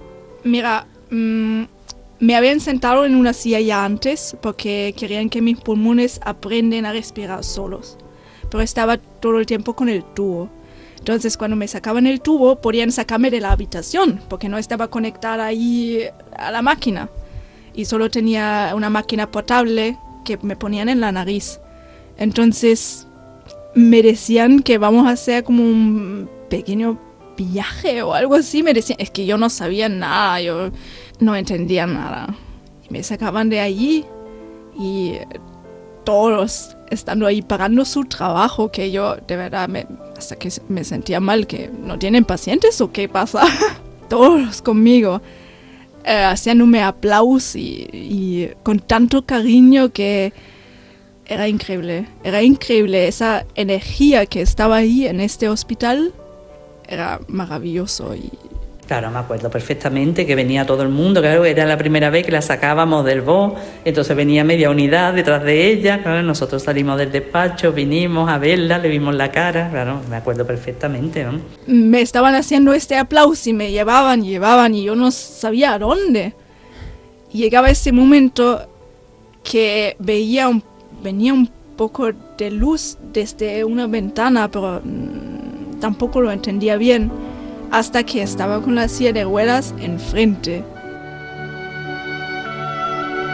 Mira, 0.46 0.88
mmm, 1.10 1.64
me 2.22 2.36
habían 2.38 2.62
sentado 2.62 3.04
en 3.04 3.16
una 3.16 3.34
silla 3.34 3.60
ya 3.60 3.84
antes 3.84 4.38
porque 4.42 4.96
querían 4.98 5.30
que 5.30 5.42
mis 5.42 5.60
pulmones 5.60 6.22
aprenden 6.24 6.86
a 6.86 6.94
respirar 6.94 7.44
solos. 7.44 7.98
Pero 8.50 8.64
estaba 8.64 8.96
todo 8.96 9.40
el 9.40 9.46
tiempo 9.46 9.76
con 9.76 9.90
el 9.90 10.06
tubo. 10.06 10.50
Entonces 10.98 11.36
cuando 11.36 11.58
me 11.58 11.68
sacaban 11.68 12.08
el 12.08 12.22
tubo 12.22 12.62
podían 12.62 12.94
sacarme 12.94 13.30
de 13.30 13.42
la 13.42 13.52
habitación 13.52 14.22
porque 14.30 14.48
no 14.48 14.58
estaba 14.58 14.88
conectada 14.88 15.48
ahí 15.48 16.06
a 16.32 16.50
la 16.52 16.62
máquina. 16.62 17.10
Y 17.74 17.84
solo 17.84 18.10
tenía 18.10 18.72
una 18.74 18.90
máquina 18.90 19.30
portable 19.30 19.98
que 20.24 20.38
me 20.44 20.56
ponían 20.56 20.88
en 20.88 21.02
la 21.02 21.12
nariz. 21.12 21.60
Entonces 22.18 23.06
me 23.74 24.02
decían 24.02 24.62
que 24.62 24.78
vamos 24.78 25.08
a 25.08 25.12
hacer 25.12 25.44
como 25.44 25.64
un 25.64 26.30
pequeño 26.50 27.00
viaje 27.38 28.02
o 28.04 28.14
algo 28.14 28.36
así. 28.36 28.64
Me 28.64 28.74
decían, 28.74 29.00
es 29.00 29.12
que 29.12 29.26
yo 29.26 29.38
no 29.38 29.50
sabía 29.50 29.90
nada, 29.90 30.42
yo 30.42 30.72
no 31.20 31.36
entendía 31.36 31.86
nada. 31.88 32.36
Me 32.90 33.04
sacaban 33.04 33.50
de 33.50 33.60
allí 33.60 34.06
y 34.78 35.14
todos 36.04 36.76
estando 36.90 37.26
ahí 37.26 37.42
pagando 37.42 37.86
su 37.86 38.04
trabajo, 38.06 38.72
que 38.72 38.92
yo 38.92 39.16
de 39.16 39.38
verdad 39.38 39.70
me, 39.70 39.88
hasta 40.18 40.36
que 40.36 40.52
me 40.68 40.84
sentía 40.84 41.20
mal, 41.20 41.48
que 41.48 41.70
no 41.70 41.98
tienen 41.98 42.26
pacientes 42.26 42.82
o 42.82 42.92
qué 42.92 43.08
pasa. 43.08 43.44
todos 44.10 44.62
conmigo. 44.62 45.22
Eh, 46.04 46.24
haciéndome 46.24 46.82
aplausos 46.82 47.56
y, 47.56 47.88
y 47.94 48.50
con 48.64 48.80
tanto 48.80 49.24
cariño 49.24 49.90
que 49.90 50.34
era 51.32 51.48
increíble. 51.48 52.08
Era 52.26 52.44
increíble 52.44 53.08
esa 53.08 53.46
energía 53.56 54.26
que 54.26 54.42
estaba 54.42 54.76
ahí 54.76 55.08
en 55.08 55.22
este 55.22 55.48
hospital 55.48 56.14
era 56.88 57.22
maravilloso 57.28 58.14
y 58.14 58.30
Claro, 58.86 59.10
me 59.10 59.20
acuerdo 59.20 59.50
perfectamente 59.50 60.26
que 60.26 60.36
venía 60.36 60.66
todo 60.66 60.84
el 60.84 60.90
mundo, 60.90 61.22
claro, 61.22 61.46
era 61.46 61.66
la 61.66 61.78
primera 61.78 62.10
vez 62.10 62.26
que 62.26 62.32
la 62.34 62.42
sacábamos 62.42 63.06
del 63.06 63.22
BO, 63.22 63.56
entonces 63.86 64.18
venía 64.18 64.44
media 64.44 64.70
unidad 64.70 65.14
detrás 65.14 65.44
de 65.44 65.72
ella, 65.72 66.04
claro, 66.04 66.22
nosotros 66.24 66.64
salimos 66.64 66.98
del 66.98 67.10
despacho, 67.10 67.72
vinimos 67.72 68.30
a 68.30 68.38
verla, 68.38 68.80
le 68.80 68.90
vimos 68.90 69.16
la 69.16 69.32
cara, 69.32 69.70
claro, 69.70 70.02
me 70.10 70.18
acuerdo 70.18 70.46
perfectamente, 70.46 71.24
¿no? 71.24 71.40
Me 71.68 72.02
estaban 72.02 72.36
haciendo 72.36 72.74
este 72.74 72.98
aplauso 72.98 73.50
y 73.50 73.54
me 73.54 73.72
llevaban, 73.72 74.26
llevaban 74.26 74.76
y 74.76 74.84
yo 74.84 74.94
no 74.94 75.10
sabía 75.12 75.76
a 75.76 75.80
dónde. 75.80 76.34
Llegaba 77.32 77.70
ese 77.70 77.94
momento 77.94 78.68
que 79.42 79.96
veía 80.00 80.50
un, 80.50 80.62
venía 81.02 81.34
un 81.34 81.50
poco 81.78 82.12
de 82.38 82.52
luz 82.52 82.98
desde 83.14 83.64
una 83.64 83.88
ventana, 83.88 84.50
pero 84.50 84.82
tampoco 85.80 86.22
lo 86.22 86.32
entendía 86.32 86.78
bien 86.78 87.12
hasta 87.72 88.04
que 88.04 88.22
estaba 88.22 88.62
con 88.62 88.76
la 88.76 88.88
silla 88.88 89.14
de 89.14 89.24
ruedas 89.24 89.74
enfrente. 89.80 90.64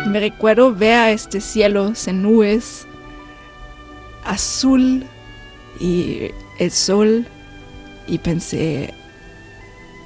Me 0.07 0.19
recuerdo 0.19 0.74
ver 0.74 1.09
este 1.09 1.41
cielo 1.41 1.93
sin 1.95 2.21
nubes, 2.21 2.88
azul 4.24 5.03
y 5.79 6.31
el 6.59 6.71
sol, 6.71 7.25
y 8.07 8.19
pensé, 8.19 8.93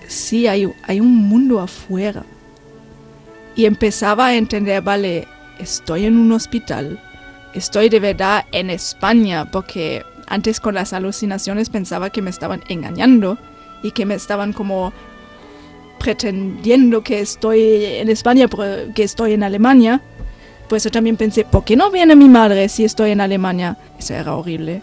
sí, 0.07 0.47
hay, 0.47 0.67
hay 0.83 0.99
un 0.99 1.15
mundo 1.15 1.59
afuera. 1.59 2.23
Y 3.55 3.65
empezaba 3.65 4.27
a 4.27 4.35
entender, 4.35 4.81
vale, 4.81 5.27
estoy 5.59 6.05
en 6.05 6.17
un 6.17 6.31
hospital, 6.31 6.99
estoy 7.53 7.89
de 7.89 7.99
verdad 7.99 8.45
en 8.51 8.69
España, 8.69 9.49
porque 9.51 10.05
antes 10.27 10.59
con 10.59 10.75
las 10.75 10.93
alucinaciones 10.93 11.69
pensaba 11.69 12.09
que 12.09 12.21
me 12.21 12.29
estaban 12.29 12.63
engañando 12.69 13.37
y 13.83 13.91
que 13.91 14.05
me 14.05 14.15
estaban 14.15 14.53
como 14.53 14.93
pretendiendo 15.99 17.03
que 17.03 17.19
estoy 17.19 17.85
en 17.85 18.09
España, 18.09 18.47
que 18.95 19.03
estoy 19.03 19.33
en 19.33 19.43
Alemania. 19.43 20.01
Pues 20.67 20.83
yo 20.83 20.91
también 20.91 21.17
pensé, 21.17 21.43
¿por 21.43 21.65
qué 21.65 21.75
no 21.75 21.91
viene 21.91 22.15
mi 22.15 22.29
madre 22.29 22.69
si 22.69 22.85
estoy 22.85 23.11
en 23.11 23.21
Alemania? 23.21 23.77
Eso 23.99 24.13
era 24.13 24.35
horrible. 24.35 24.81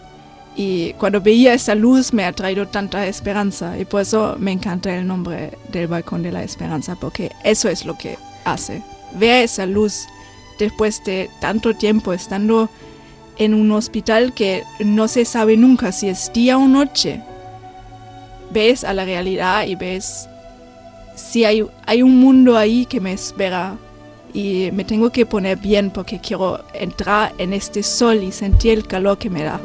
Y 0.55 0.93
cuando 0.93 1.21
veía 1.21 1.53
esa 1.53 1.73
luz 1.73 2.13
me 2.13 2.25
ha 2.25 2.33
traído 2.33 2.67
tanta 2.67 3.07
esperanza 3.07 3.77
y 3.77 3.85
por 3.85 4.01
eso 4.01 4.35
me 4.39 4.51
encanta 4.51 4.95
el 4.95 5.07
nombre 5.07 5.57
del 5.71 5.87
balcón 5.87 6.21
de 6.21 6.31
la 6.31 6.43
esperanza, 6.43 6.95
porque 6.95 7.31
eso 7.43 7.69
es 7.69 7.85
lo 7.85 7.97
que 7.97 8.17
hace. 8.45 8.83
Ver 9.15 9.45
esa 9.45 9.65
luz 9.65 10.05
después 10.59 11.03
de 11.03 11.29
tanto 11.39 11.73
tiempo 11.73 12.13
estando 12.13 12.69
en 13.37 13.53
un 13.53 13.71
hospital 13.71 14.33
que 14.33 14.63
no 14.79 15.07
se 15.07 15.25
sabe 15.25 15.57
nunca 15.57 15.91
si 15.91 16.09
es 16.09 16.31
día 16.33 16.57
o 16.57 16.67
noche. 16.67 17.21
Ves 18.51 18.83
a 18.83 18.93
la 18.93 19.05
realidad 19.05 19.65
y 19.65 19.75
ves 19.75 20.27
si 21.15 21.45
hay, 21.45 21.65
hay 21.85 22.03
un 22.03 22.19
mundo 22.19 22.57
ahí 22.57 22.85
que 22.85 22.99
me 22.99 23.13
espera 23.13 23.77
y 24.33 24.69
me 24.73 24.83
tengo 24.83 25.11
que 25.11 25.25
poner 25.25 25.57
bien 25.57 25.89
porque 25.89 26.19
quiero 26.19 26.63
entrar 26.73 27.33
en 27.37 27.53
este 27.53 27.81
sol 27.81 28.21
y 28.21 28.31
sentir 28.31 28.73
el 28.73 28.85
calor 28.85 29.17
que 29.17 29.29
me 29.29 29.43
da. 29.43 29.59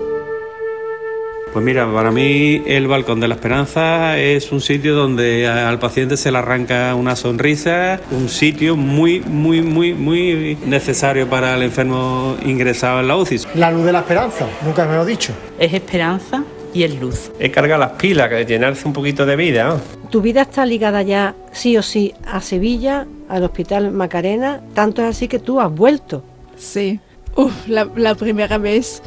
Pues 1.54 1.64
mira, 1.64 1.87
para 1.87 2.11
mí 2.11 2.64
el 2.66 2.88
Balcón 2.88 3.20
de 3.20 3.28
la 3.28 3.37
Esperanza 3.37 4.18
es 4.18 4.50
un 4.50 4.61
sitio 4.61 4.96
donde 4.96 5.46
al 5.46 5.78
paciente 5.78 6.16
se 6.16 6.32
le 6.32 6.38
arranca 6.38 6.96
una 6.96 7.14
sonrisa, 7.14 8.00
un 8.11 8.28
sitio 8.28 8.75
muy, 8.75 9.20
muy, 9.20 9.62
muy, 9.62 9.94
muy 9.94 10.58
necesario 10.66 11.30
para 11.30 11.54
el 11.54 11.62
enfermo 11.62 12.37
ingresado 12.44 12.99
en 12.99 13.06
la 13.06 13.16
UCI. 13.16 13.42
La 13.54 13.70
luz 13.70 13.84
de 13.84 13.92
la 13.92 14.00
esperanza, 14.00 14.49
nunca 14.64 14.84
me 14.84 14.96
lo 14.96 15.04
he 15.04 15.06
dicho. 15.06 15.32
Es 15.56 15.73
esperanza 15.73 16.42
y 16.75 16.82
es 16.82 17.00
luz. 17.00 17.30
Es 17.38 17.50
cargar 17.50 17.78
las 17.78 17.92
pilas, 17.92 18.28
que 18.30 18.44
llenarse 18.44 18.88
un 18.88 18.92
poquito 18.92 19.25
de 19.25 19.37
vida. 19.37 19.80
Tu 20.11 20.20
vida 20.20 20.42
está 20.42 20.66
ligada 20.66 21.02
ya 21.02 21.37
sí 21.52 21.76
o 21.76 21.82
sí 21.82 22.14
a 22.26 22.40
Sevilla, 22.40 23.06
al 23.28 23.44
Hospital 23.44 23.92
Macarena, 23.92 24.61
tanto 24.75 25.02
es 25.02 25.08
así 25.16 25.28
que 25.28 25.38
tú 25.38 25.61
has 25.61 25.73
vuelto. 25.73 26.25
Sí. 26.56 26.99
Uf, 27.37 27.68
la, 27.68 27.88
la 27.94 28.16
primera 28.16 28.58
vez 28.58 29.02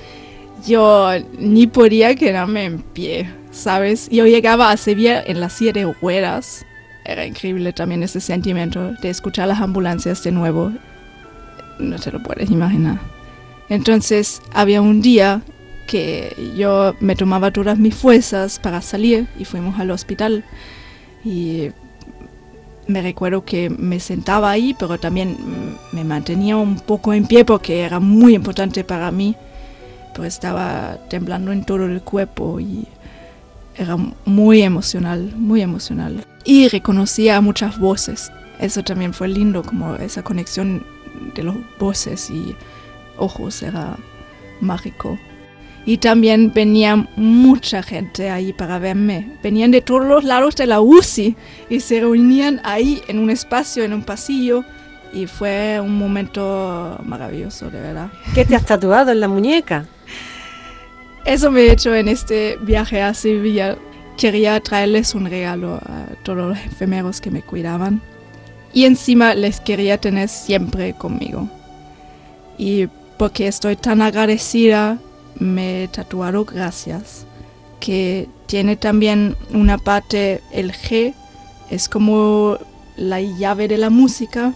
yo 0.66 1.10
ni 1.38 1.68
podía 1.68 2.16
quedarme 2.16 2.66
en 2.66 2.82
pie, 2.82 3.30
¿sabes? 3.52 4.10
Yo 4.10 4.26
llegaba 4.26 4.72
a 4.72 4.78
Sevilla 4.78 5.22
en 5.26 5.40
las 5.40 5.54
siete 5.54 5.86
ruedas. 6.02 6.66
Era 7.06 7.26
increíble 7.26 7.74
también 7.74 8.04
ese 8.04 8.20
sentimiento 8.20 8.94
de 8.94 9.10
escuchar 9.10 9.48
las 9.48 9.62
ambulancias 9.62 10.24
de 10.24 10.32
nuevo. 10.32 10.72
No 11.80 11.98
te 12.00 12.12
lo 12.12 12.22
puedes 12.22 12.50
imaginar. 12.50 13.00
Entonces 13.70 14.42
había 14.54 14.82
un 14.82 15.02
día 15.02 15.42
que 15.88 16.36
yo 16.58 16.96
me 17.00 17.16
tomaba 17.16 17.52
todas 17.52 17.78
mis 17.80 17.96
fuerzas 17.96 18.60
para 18.60 18.82
salir 18.82 19.28
y 19.40 19.46
fuimos 19.46 19.80
al 19.80 19.92
hospital. 19.92 20.44
Y 21.24 21.70
me 22.88 23.02
recuerdo 23.02 23.46
que 23.46 23.70
me 23.70 24.00
sentaba 24.00 24.52
ahí, 24.52 24.76
pero 24.78 24.98
también 24.98 25.38
me 25.92 26.04
mantenía 26.04 26.58
un 26.58 26.80
poco 26.80 27.14
en 27.14 27.26
pie 27.26 27.46
porque 27.46 27.82
era 27.82 28.00
muy 28.00 28.36
importante 28.36 28.84
para 28.84 29.12
mí 29.12 29.36
estaba 30.24 30.98
temblando 31.10 31.52
en 31.52 31.64
todo 31.66 31.86
el 31.86 32.02
cuerpo 32.02 32.60
y 32.60 32.88
era 33.78 33.96
muy 34.26 34.62
emocional, 34.62 35.34
muy 35.36 35.62
emocional. 35.62 36.26
Y 36.44 36.68
reconocía 36.68 37.42
muchas 37.42 37.78
voces. 37.80 38.32
Eso 38.60 38.84
también 38.84 39.14
fue 39.14 39.28
lindo, 39.28 39.64
como 39.64 39.96
esa 39.96 40.24
conexión 40.24 40.84
de 41.36 41.44
los 41.44 41.56
voces 41.80 42.30
y 42.30 42.56
ojos 43.18 43.62
era 43.62 43.98
mágico. 44.60 45.20
Y 45.86 46.00
también 46.00 46.52
venía 46.54 47.08
mucha 47.16 47.82
gente 47.82 48.30
ahí 48.30 48.52
para 48.52 48.78
verme. 48.78 49.38
Venían 49.42 49.72
de 49.72 49.82
todos 49.82 50.06
los 50.06 50.24
lados 50.24 50.56
de 50.56 50.68
la 50.68 50.82
UCI 50.82 51.38
y 51.70 51.80
se 51.80 52.02
reunían 52.02 52.60
ahí 52.64 53.02
en 53.08 53.20
un 53.20 53.30
espacio, 53.30 53.84
en 53.84 53.94
un 53.94 54.04
pasillo. 54.04 54.66
Y 55.14 55.28
fue 55.28 55.80
un 55.80 55.98
momento 55.98 57.00
maravilloso, 57.06 57.70
de 57.70 57.80
verdad. 57.80 58.10
¿Qué 58.36 58.44
te 58.44 58.56
has 58.56 58.65
tatuado 58.65 59.12
en 59.12 59.22
la 59.22 59.30
muñeca? 59.30 59.86
Eso 61.28 61.52
me 61.52 61.63
he 61.63 61.72
hecho 61.74 61.94
en 61.94 62.08
este 62.08 62.58
viaje 62.62 63.02
a 63.02 63.13
Sevilla. 63.13 63.78
Quería 64.16 64.58
traerles 64.62 65.13
un 65.13 65.26
regalo 65.26 65.76
a 65.76 66.08
todos 66.24 66.56
los 66.56 66.58
enfermeros 66.58 67.20
que 67.20 67.30
me 67.30 67.42
cuidaban. 67.42 68.02
Y 68.72 68.86
encima 68.86 69.36
les 69.36 69.60
quería 69.60 69.98
tener 69.98 70.30
siempre 70.30 70.94
conmigo. 70.94 71.50
Y 72.58 72.88
porque 73.18 73.48
estoy 73.48 73.76
tan 73.76 74.02
agradecida, 74.02 75.00
me 75.38 75.84
he 75.84 75.88
tatuado 75.90 76.46
gracias. 76.46 77.26
Que 77.82 78.30
tiene 78.46 78.78
también 78.78 79.36
una 79.54 79.78
parte, 79.78 80.42
el 80.54 80.72
G, 80.72 81.13
es 81.70 81.90
como 81.90 82.58
la 82.96 83.20
llave 83.20 83.68
de 83.68 83.78
la 83.78 83.90
música. 83.90 84.54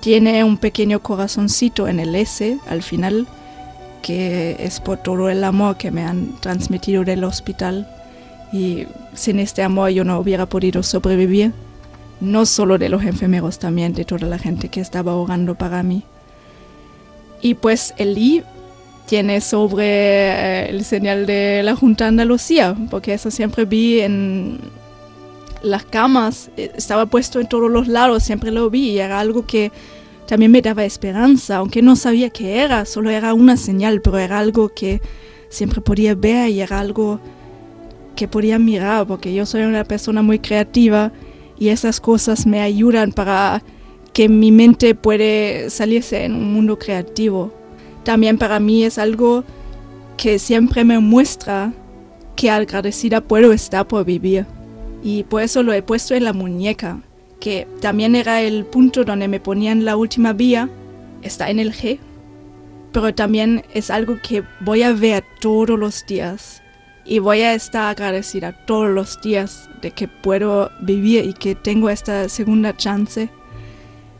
Tiene 0.00 0.42
un 0.44 0.56
pequeño 0.56 1.02
corazoncito 1.02 1.88
en 1.88 2.00
el 2.00 2.14
S 2.14 2.56
al 2.70 2.82
final 2.82 3.28
que 4.02 4.56
es 4.60 4.80
por 4.80 4.98
todo 4.98 5.28
el 5.30 5.44
amor 5.44 5.76
que 5.76 5.90
me 5.90 6.04
han 6.04 6.38
transmitido 6.40 7.04
del 7.04 7.24
hospital 7.24 7.86
y 8.52 8.86
sin 9.14 9.40
este 9.40 9.62
amor 9.62 9.90
yo 9.90 10.04
no 10.04 10.18
hubiera 10.18 10.46
podido 10.46 10.82
sobrevivir, 10.82 11.52
no 12.20 12.46
solo 12.46 12.78
de 12.78 12.88
los 12.88 13.02
enfermeros, 13.04 13.58
también 13.58 13.92
de 13.92 14.04
toda 14.04 14.26
la 14.26 14.38
gente 14.38 14.68
que 14.68 14.80
estaba 14.80 15.14
orando 15.14 15.54
para 15.54 15.82
mí. 15.82 16.02
Y 17.40 17.54
pues 17.54 17.94
el 17.98 18.18
I 18.18 18.42
tiene 19.06 19.40
sobre 19.40 19.84
eh, 19.86 20.70
el 20.70 20.84
señal 20.84 21.26
de 21.26 21.62
la 21.62 21.76
Junta 21.76 22.06
Andalucía, 22.06 22.76
porque 22.90 23.14
eso 23.14 23.30
siempre 23.30 23.64
vi 23.64 24.00
en 24.00 24.58
las 25.62 25.84
camas, 25.84 26.50
eh, 26.56 26.72
estaba 26.76 27.06
puesto 27.06 27.40
en 27.40 27.48
todos 27.48 27.70
los 27.70 27.88
lados, 27.88 28.22
siempre 28.22 28.50
lo 28.50 28.70
vi 28.70 28.90
y 28.90 28.98
era 28.98 29.20
algo 29.20 29.46
que 29.46 29.72
también 30.28 30.52
me 30.52 30.60
daba 30.60 30.84
esperanza, 30.84 31.56
aunque 31.56 31.80
no 31.80 31.96
sabía 31.96 32.28
qué 32.28 32.58
era, 32.58 32.84
solo 32.84 33.08
era 33.08 33.32
una 33.32 33.56
señal, 33.56 34.02
pero 34.02 34.18
era 34.18 34.38
algo 34.38 34.68
que 34.68 35.00
siempre 35.48 35.80
podía 35.80 36.14
ver 36.14 36.50
y 36.50 36.60
era 36.60 36.80
algo 36.80 37.18
que 38.14 38.28
podía 38.28 38.58
mirar, 38.58 39.06
porque 39.06 39.32
yo 39.32 39.46
soy 39.46 39.62
una 39.62 39.84
persona 39.84 40.20
muy 40.20 40.38
creativa 40.38 41.12
y 41.58 41.70
esas 41.70 41.98
cosas 41.98 42.46
me 42.46 42.60
ayudan 42.60 43.12
para 43.12 43.62
que 44.12 44.28
mi 44.28 44.52
mente 44.52 44.94
puede 44.94 45.70
salirse 45.70 46.26
en 46.26 46.34
un 46.34 46.52
mundo 46.52 46.78
creativo. 46.78 47.50
También 48.04 48.36
para 48.36 48.60
mí 48.60 48.84
es 48.84 48.98
algo 48.98 49.44
que 50.18 50.38
siempre 50.38 50.84
me 50.84 50.98
muestra 50.98 51.72
que 52.36 52.50
agradecida 52.50 53.22
puedo 53.22 53.54
estar 53.54 53.88
por 53.88 54.04
vivir. 54.04 54.44
Y 55.02 55.22
por 55.22 55.40
eso 55.40 55.62
lo 55.62 55.72
he 55.72 55.80
puesto 55.80 56.14
en 56.14 56.24
la 56.24 56.34
muñeca, 56.34 57.00
que 57.40 57.66
también 57.80 58.14
era 58.14 58.40
el 58.40 58.64
punto 58.64 59.04
donde 59.04 59.28
me 59.28 59.40
ponían 59.40 59.84
la 59.84 59.96
última 59.96 60.32
vía, 60.32 60.68
está 61.22 61.50
en 61.50 61.58
el 61.58 61.72
G, 61.72 61.98
pero 62.92 63.14
también 63.14 63.64
es 63.74 63.90
algo 63.90 64.18
que 64.22 64.42
voy 64.60 64.82
a 64.82 64.92
ver 64.92 65.24
todos 65.40 65.78
los 65.78 66.04
días 66.06 66.62
y 67.08 67.20
voy 67.20 67.40
a 67.40 67.54
estar 67.54 67.88
agradecida 67.88 68.52
todos 68.52 68.90
los 68.90 69.20
días 69.22 69.70
de 69.80 69.92
que 69.92 70.08
puedo 70.08 70.70
vivir 70.82 71.24
y 71.24 71.32
que 71.32 71.54
tengo 71.54 71.88
esta 71.88 72.28
segunda 72.28 72.76
chance. 72.76 73.30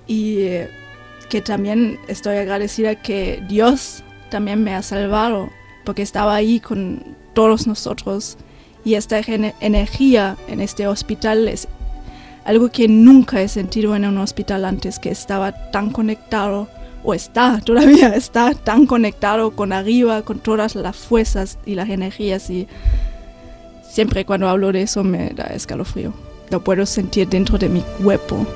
Y 0.07 0.39
eh, 0.39 0.71
que 1.29 1.43
también 1.43 1.99
estoy 2.09 2.37
agradecida 2.37 2.95
que 2.95 3.45
Dios 3.47 4.03
también 4.31 4.65
me 4.65 4.75
ha 4.75 4.83
salvado 4.83 5.51
porque 5.85 6.01
estaba 6.01 6.35
ahí 6.35 6.61
con 6.61 7.17
todos 7.35 7.67
nosotros. 7.67 8.39
Y 8.85 8.95
esta 8.95 9.21
energía 9.61 10.39
en 10.49 10.61
este 10.63 10.87
hospital 10.87 11.47
es 11.47 11.69
algo 12.49 12.71
que 12.71 12.89
nunca 12.89 13.43
he 13.43 13.49
sentido 13.49 13.95
en 13.95 14.07
un 14.07 14.17
hospital 14.17 14.65
antes, 14.65 14.99
que 14.99 15.11
estaba 15.11 15.53
tan 15.71 15.91
conectado, 15.91 16.67
o 17.05 17.13
está, 17.13 17.61
todavía 17.61 18.09
está 18.17 18.55
tan 18.55 18.87
conectado 18.87 19.51
con 19.51 19.71
arriba, 19.71 20.23
con 20.23 20.39
todas 20.39 20.75
las 20.75 20.97
fuerzas 20.97 21.59
y 21.67 21.75
las 21.75 21.91
energías 21.91 22.49
y 22.49 22.67
siempre 23.83 24.25
cuando 24.25 24.49
hablo 24.49 24.73
de 24.73 24.81
eso 24.81 25.05
me 25.05 25.29
da 25.29 25.45
escalofrío. 25.49 26.15
Lo 26.49 26.65
puedo 26.65 26.87
sentir 26.87 27.29
dentro 27.29 27.59
de 27.59 27.69
mi 27.69 27.83
cuerpo. 28.03 28.47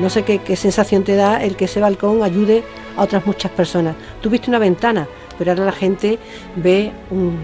No 0.00 0.10
sé 0.10 0.24
qué, 0.24 0.56
sensación 0.56 1.04
te 1.04 1.14
da 1.14 1.40
el 1.44 1.54
que 1.54 1.66
ese 1.66 1.78
balcón 1.78 2.24
ayude 2.24 2.64
a 2.96 3.04
otras 3.04 3.24
muchas 3.26 3.52
personas. 3.52 3.94
Tuviste 4.20 4.50
una 4.50 4.58
ventana, 4.58 5.06
pero 5.38 5.52
ahora 5.52 5.66
la 5.66 5.72
gente 5.72 6.18
ve 6.56 6.92
un, 7.10 7.38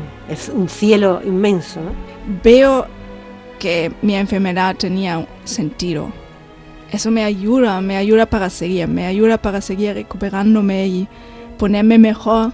un 0.52 0.68
cielo 0.68 1.22
inmenso. 1.24 1.80
Veo 2.42 2.86
que 3.58 3.92
mi 4.02 4.16
enfermedad 4.16 4.76
tenía 4.76 5.26
sentido. 5.44 6.12
Eso 6.90 7.10
me 7.10 7.24
ayuda, 7.24 7.80
me 7.80 7.96
ayuda 7.96 8.26
para 8.26 8.50
seguir, 8.50 8.86
me 8.88 9.06
ayuda 9.06 9.38
para 9.38 9.60
seguir 9.60 9.94
recuperándome 9.94 10.86
y 10.86 11.08
ponerme 11.58 11.98
mejor. 11.98 12.52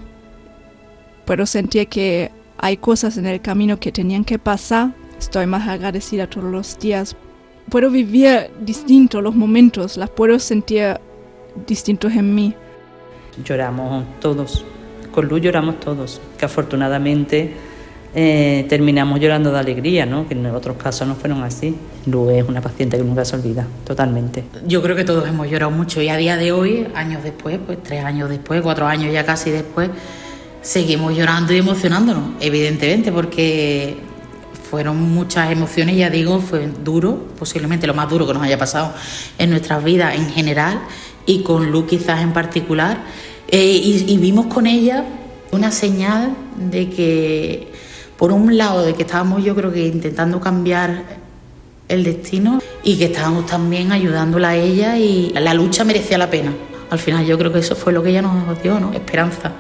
Puedo 1.25 1.47
sentir 1.47 1.89
que 1.89 2.31
hay 2.59 2.77
cosas 2.77 3.17
en 3.17 3.27
el 3.27 3.41
camino 3.41 3.79
que 3.79 3.93
tenían 3.93 4.25
que 4.25 4.39
pasar. 4.39 4.93
Estoy 5.19 5.47
más 5.47 5.69
agradecida 5.69 6.29
todos 6.29 6.51
los 6.51 6.79
días. 6.79 7.17
Puedo 7.69 7.91
vivir 7.91 8.51
distinto 8.61 9.21
los 9.21 9.35
momentos, 9.35 9.97
las 9.97 10.11
puedo 10.11 10.39
sentir 10.39 10.99
distintos 11.67 12.13
en 12.13 12.35
mí. 12.35 12.55
Lloramos 13.45 14.05
todos, 14.21 14.65
con 15.13 15.29
Luz 15.29 15.41
lloramos 15.41 15.81
todos, 15.81 16.21
que 16.39 16.45
afortunadamente 16.45 17.55
eh, 18.15 18.67
terminamos 18.69 19.21
llorando 19.21 19.53
de 19.53 19.59
alegría, 19.59 20.05
¿no? 20.05 20.27
que 20.27 20.35
en 20.35 20.45
otros 20.47 20.77
casos 20.77 21.07
no 21.07 21.15
fueron 21.15 21.43
así. 21.43 21.77
Lu 22.07 22.31
es 22.31 22.47
una 22.49 22.61
paciente 22.61 22.97
que 22.97 23.05
nunca 23.05 23.25
se 23.25 23.37
olvida, 23.37 23.67
totalmente. 23.85 24.45
Yo 24.67 24.83
creo 24.83 24.97
que 24.97 25.05
todos 25.05 25.29
hemos 25.29 25.49
llorado 25.49 25.71
mucho 25.71 26.03
y 26.03 26.09
a 26.09 26.17
día 26.17 26.37
de 26.37 26.53
hoy, 26.53 26.89
años 26.95 27.23
después, 27.23 27.59
pues 27.65 27.83
tres 27.83 28.05
años 28.05 28.29
después, 28.29 28.63
cuatro 28.63 28.87
años 28.87 29.13
ya 29.13 29.25
casi 29.25 29.51
después, 29.51 29.91
seguimos 30.63 31.17
llorando 31.17 31.53
y 31.53 31.59
emocionándonos, 31.59 32.31
evidentemente, 32.41 33.13
porque 33.13 33.97
fueron 34.71 35.01
muchas 35.01 35.51
emociones, 35.51 35.97
ya 35.97 36.11
digo, 36.11 36.41
fue 36.41 36.69
duro, 36.85 37.27
posiblemente 37.39 37.87
lo 37.87 37.95
más 37.95 38.09
duro 38.09 38.27
que 38.27 38.35
nos 38.35 38.43
haya 38.43 38.59
pasado 38.59 38.93
en 39.39 39.51
nuestras 39.51 39.83
vidas 39.83 40.15
en 40.15 40.31
general 40.31 40.81
y 41.27 41.43
con 41.43 41.71
Lu 41.71 41.87
quizás 41.87 42.23
en 42.23 42.33
particular. 42.33 42.99
Eh, 43.53 44.05
y, 44.07 44.17
vimos 44.19 44.47
con 44.47 44.69
ella 44.69 45.05
una 45.51 45.73
señal 45.73 46.37
de 46.71 46.89
que, 46.89 47.69
por 48.17 48.31
un 48.31 48.57
lado, 48.57 48.85
de 48.85 48.95
que 48.95 49.03
estábamos 49.03 49.43
yo 49.43 49.57
creo 49.57 49.73
que 49.73 49.89
intentando 49.89 50.41
cambiar 50.41 51.03
el 51.89 52.05
destino 52.05 52.61
y 52.85 52.97
que 52.97 53.07
estábamos 53.07 53.47
también 53.47 53.91
ayudándola 53.91 54.51
a 54.51 54.57
ella 54.57 54.97
y 54.99 55.33
la 55.35 55.53
lucha 55.55 55.83
merecía 55.83 56.17
la 56.17 56.31
pena. 56.31 56.53
Al 56.91 57.01
final 57.01 57.27
yo 57.27 57.37
creo 57.39 57.53
que 57.53 57.59
eso 57.59 57.75
fue 57.75 57.93
lo 57.93 58.05
que 58.05 58.11
ella 58.11 58.23
nos 58.23 58.63
dio, 58.63 58.79
¿no? 58.79 58.93
Esperanza. 58.93 59.51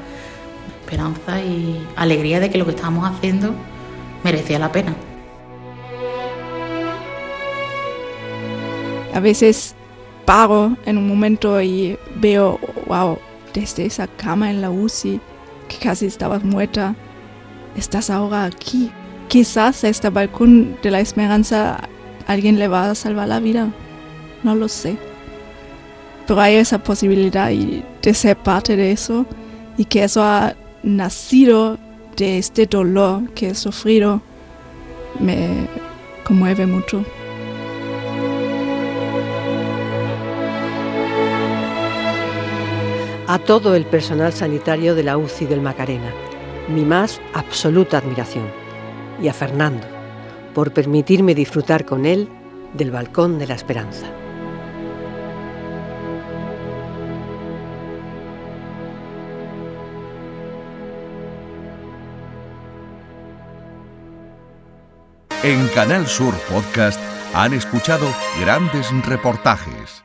Esperanza 0.82 1.40
y 1.40 1.84
alegría 1.96 2.38
de 2.38 2.48
que 2.48 2.58
lo 2.58 2.66
que 2.66 2.70
estábamos 2.72 3.10
haciendo 3.10 3.52
merecía 4.22 4.60
la 4.60 4.70
pena. 4.70 4.94
A 9.12 9.18
veces 9.18 9.74
paro 10.24 10.76
en 10.86 10.96
un 10.96 11.08
momento 11.08 11.60
y 11.60 11.98
veo, 12.14 12.60
wow, 12.86 13.18
desde 13.54 13.86
esa 13.86 14.06
cama 14.06 14.50
en 14.50 14.60
la 14.60 14.70
UCI, 14.70 15.20
que 15.68 15.76
casi 15.78 16.06
estabas 16.06 16.44
muerta, 16.44 16.94
estás 17.76 18.10
ahora 18.10 18.44
aquí. 18.44 18.90
Quizás 19.28 19.84
este 19.84 20.10
balcón 20.10 20.76
de 20.82 20.90
la 20.90 21.00
esperanza 21.00 21.88
alguien 22.26 22.58
le 22.58 22.68
va 22.68 22.90
a 22.90 22.94
salvar 22.94 23.28
la 23.28 23.40
vida. 23.40 23.72
No 24.42 24.54
lo 24.54 24.68
sé. 24.68 24.96
Pero 26.26 26.40
hay 26.40 26.56
esa 26.56 26.78
posibilidad 26.82 27.50
de 27.50 28.14
ser 28.14 28.36
parte 28.36 28.76
de 28.76 28.92
eso 28.92 29.26
y 29.76 29.84
que 29.84 30.04
eso 30.04 30.22
ha 30.22 30.54
nacido 30.82 31.78
de 32.16 32.38
este 32.38 32.66
dolor 32.66 33.30
que 33.34 33.50
he 33.50 33.54
sufrido 33.54 34.20
me 35.18 35.66
conmueve 36.24 36.66
mucho. 36.66 37.04
A 43.30 43.38
todo 43.38 43.76
el 43.76 43.86
personal 43.86 44.32
sanitario 44.32 44.96
de 44.96 45.04
la 45.04 45.16
UCI 45.16 45.46
del 45.46 45.60
Macarena, 45.60 46.12
mi 46.66 46.84
más 46.84 47.20
absoluta 47.32 47.98
admiración. 47.98 48.50
Y 49.22 49.28
a 49.28 49.32
Fernando, 49.32 49.86
por 50.52 50.72
permitirme 50.72 51.32
disfrutar 51.32 51.84
con 51.84 52.06
él 52.06 52.28
del 52.74 52.90
balcón 52.90 53.38
de 53.38 53.46
la 53.46 53.54
esperanza. 53.54 54.06
En 65.44 65.68
Canal 65.68 66.08
Sur 66.08 66.34
Podcast 66.50 67.00
han 67.32 67.54
escuchado 67.54 68.08
grandes 68.40 68.90
reportajes 69.06 70.02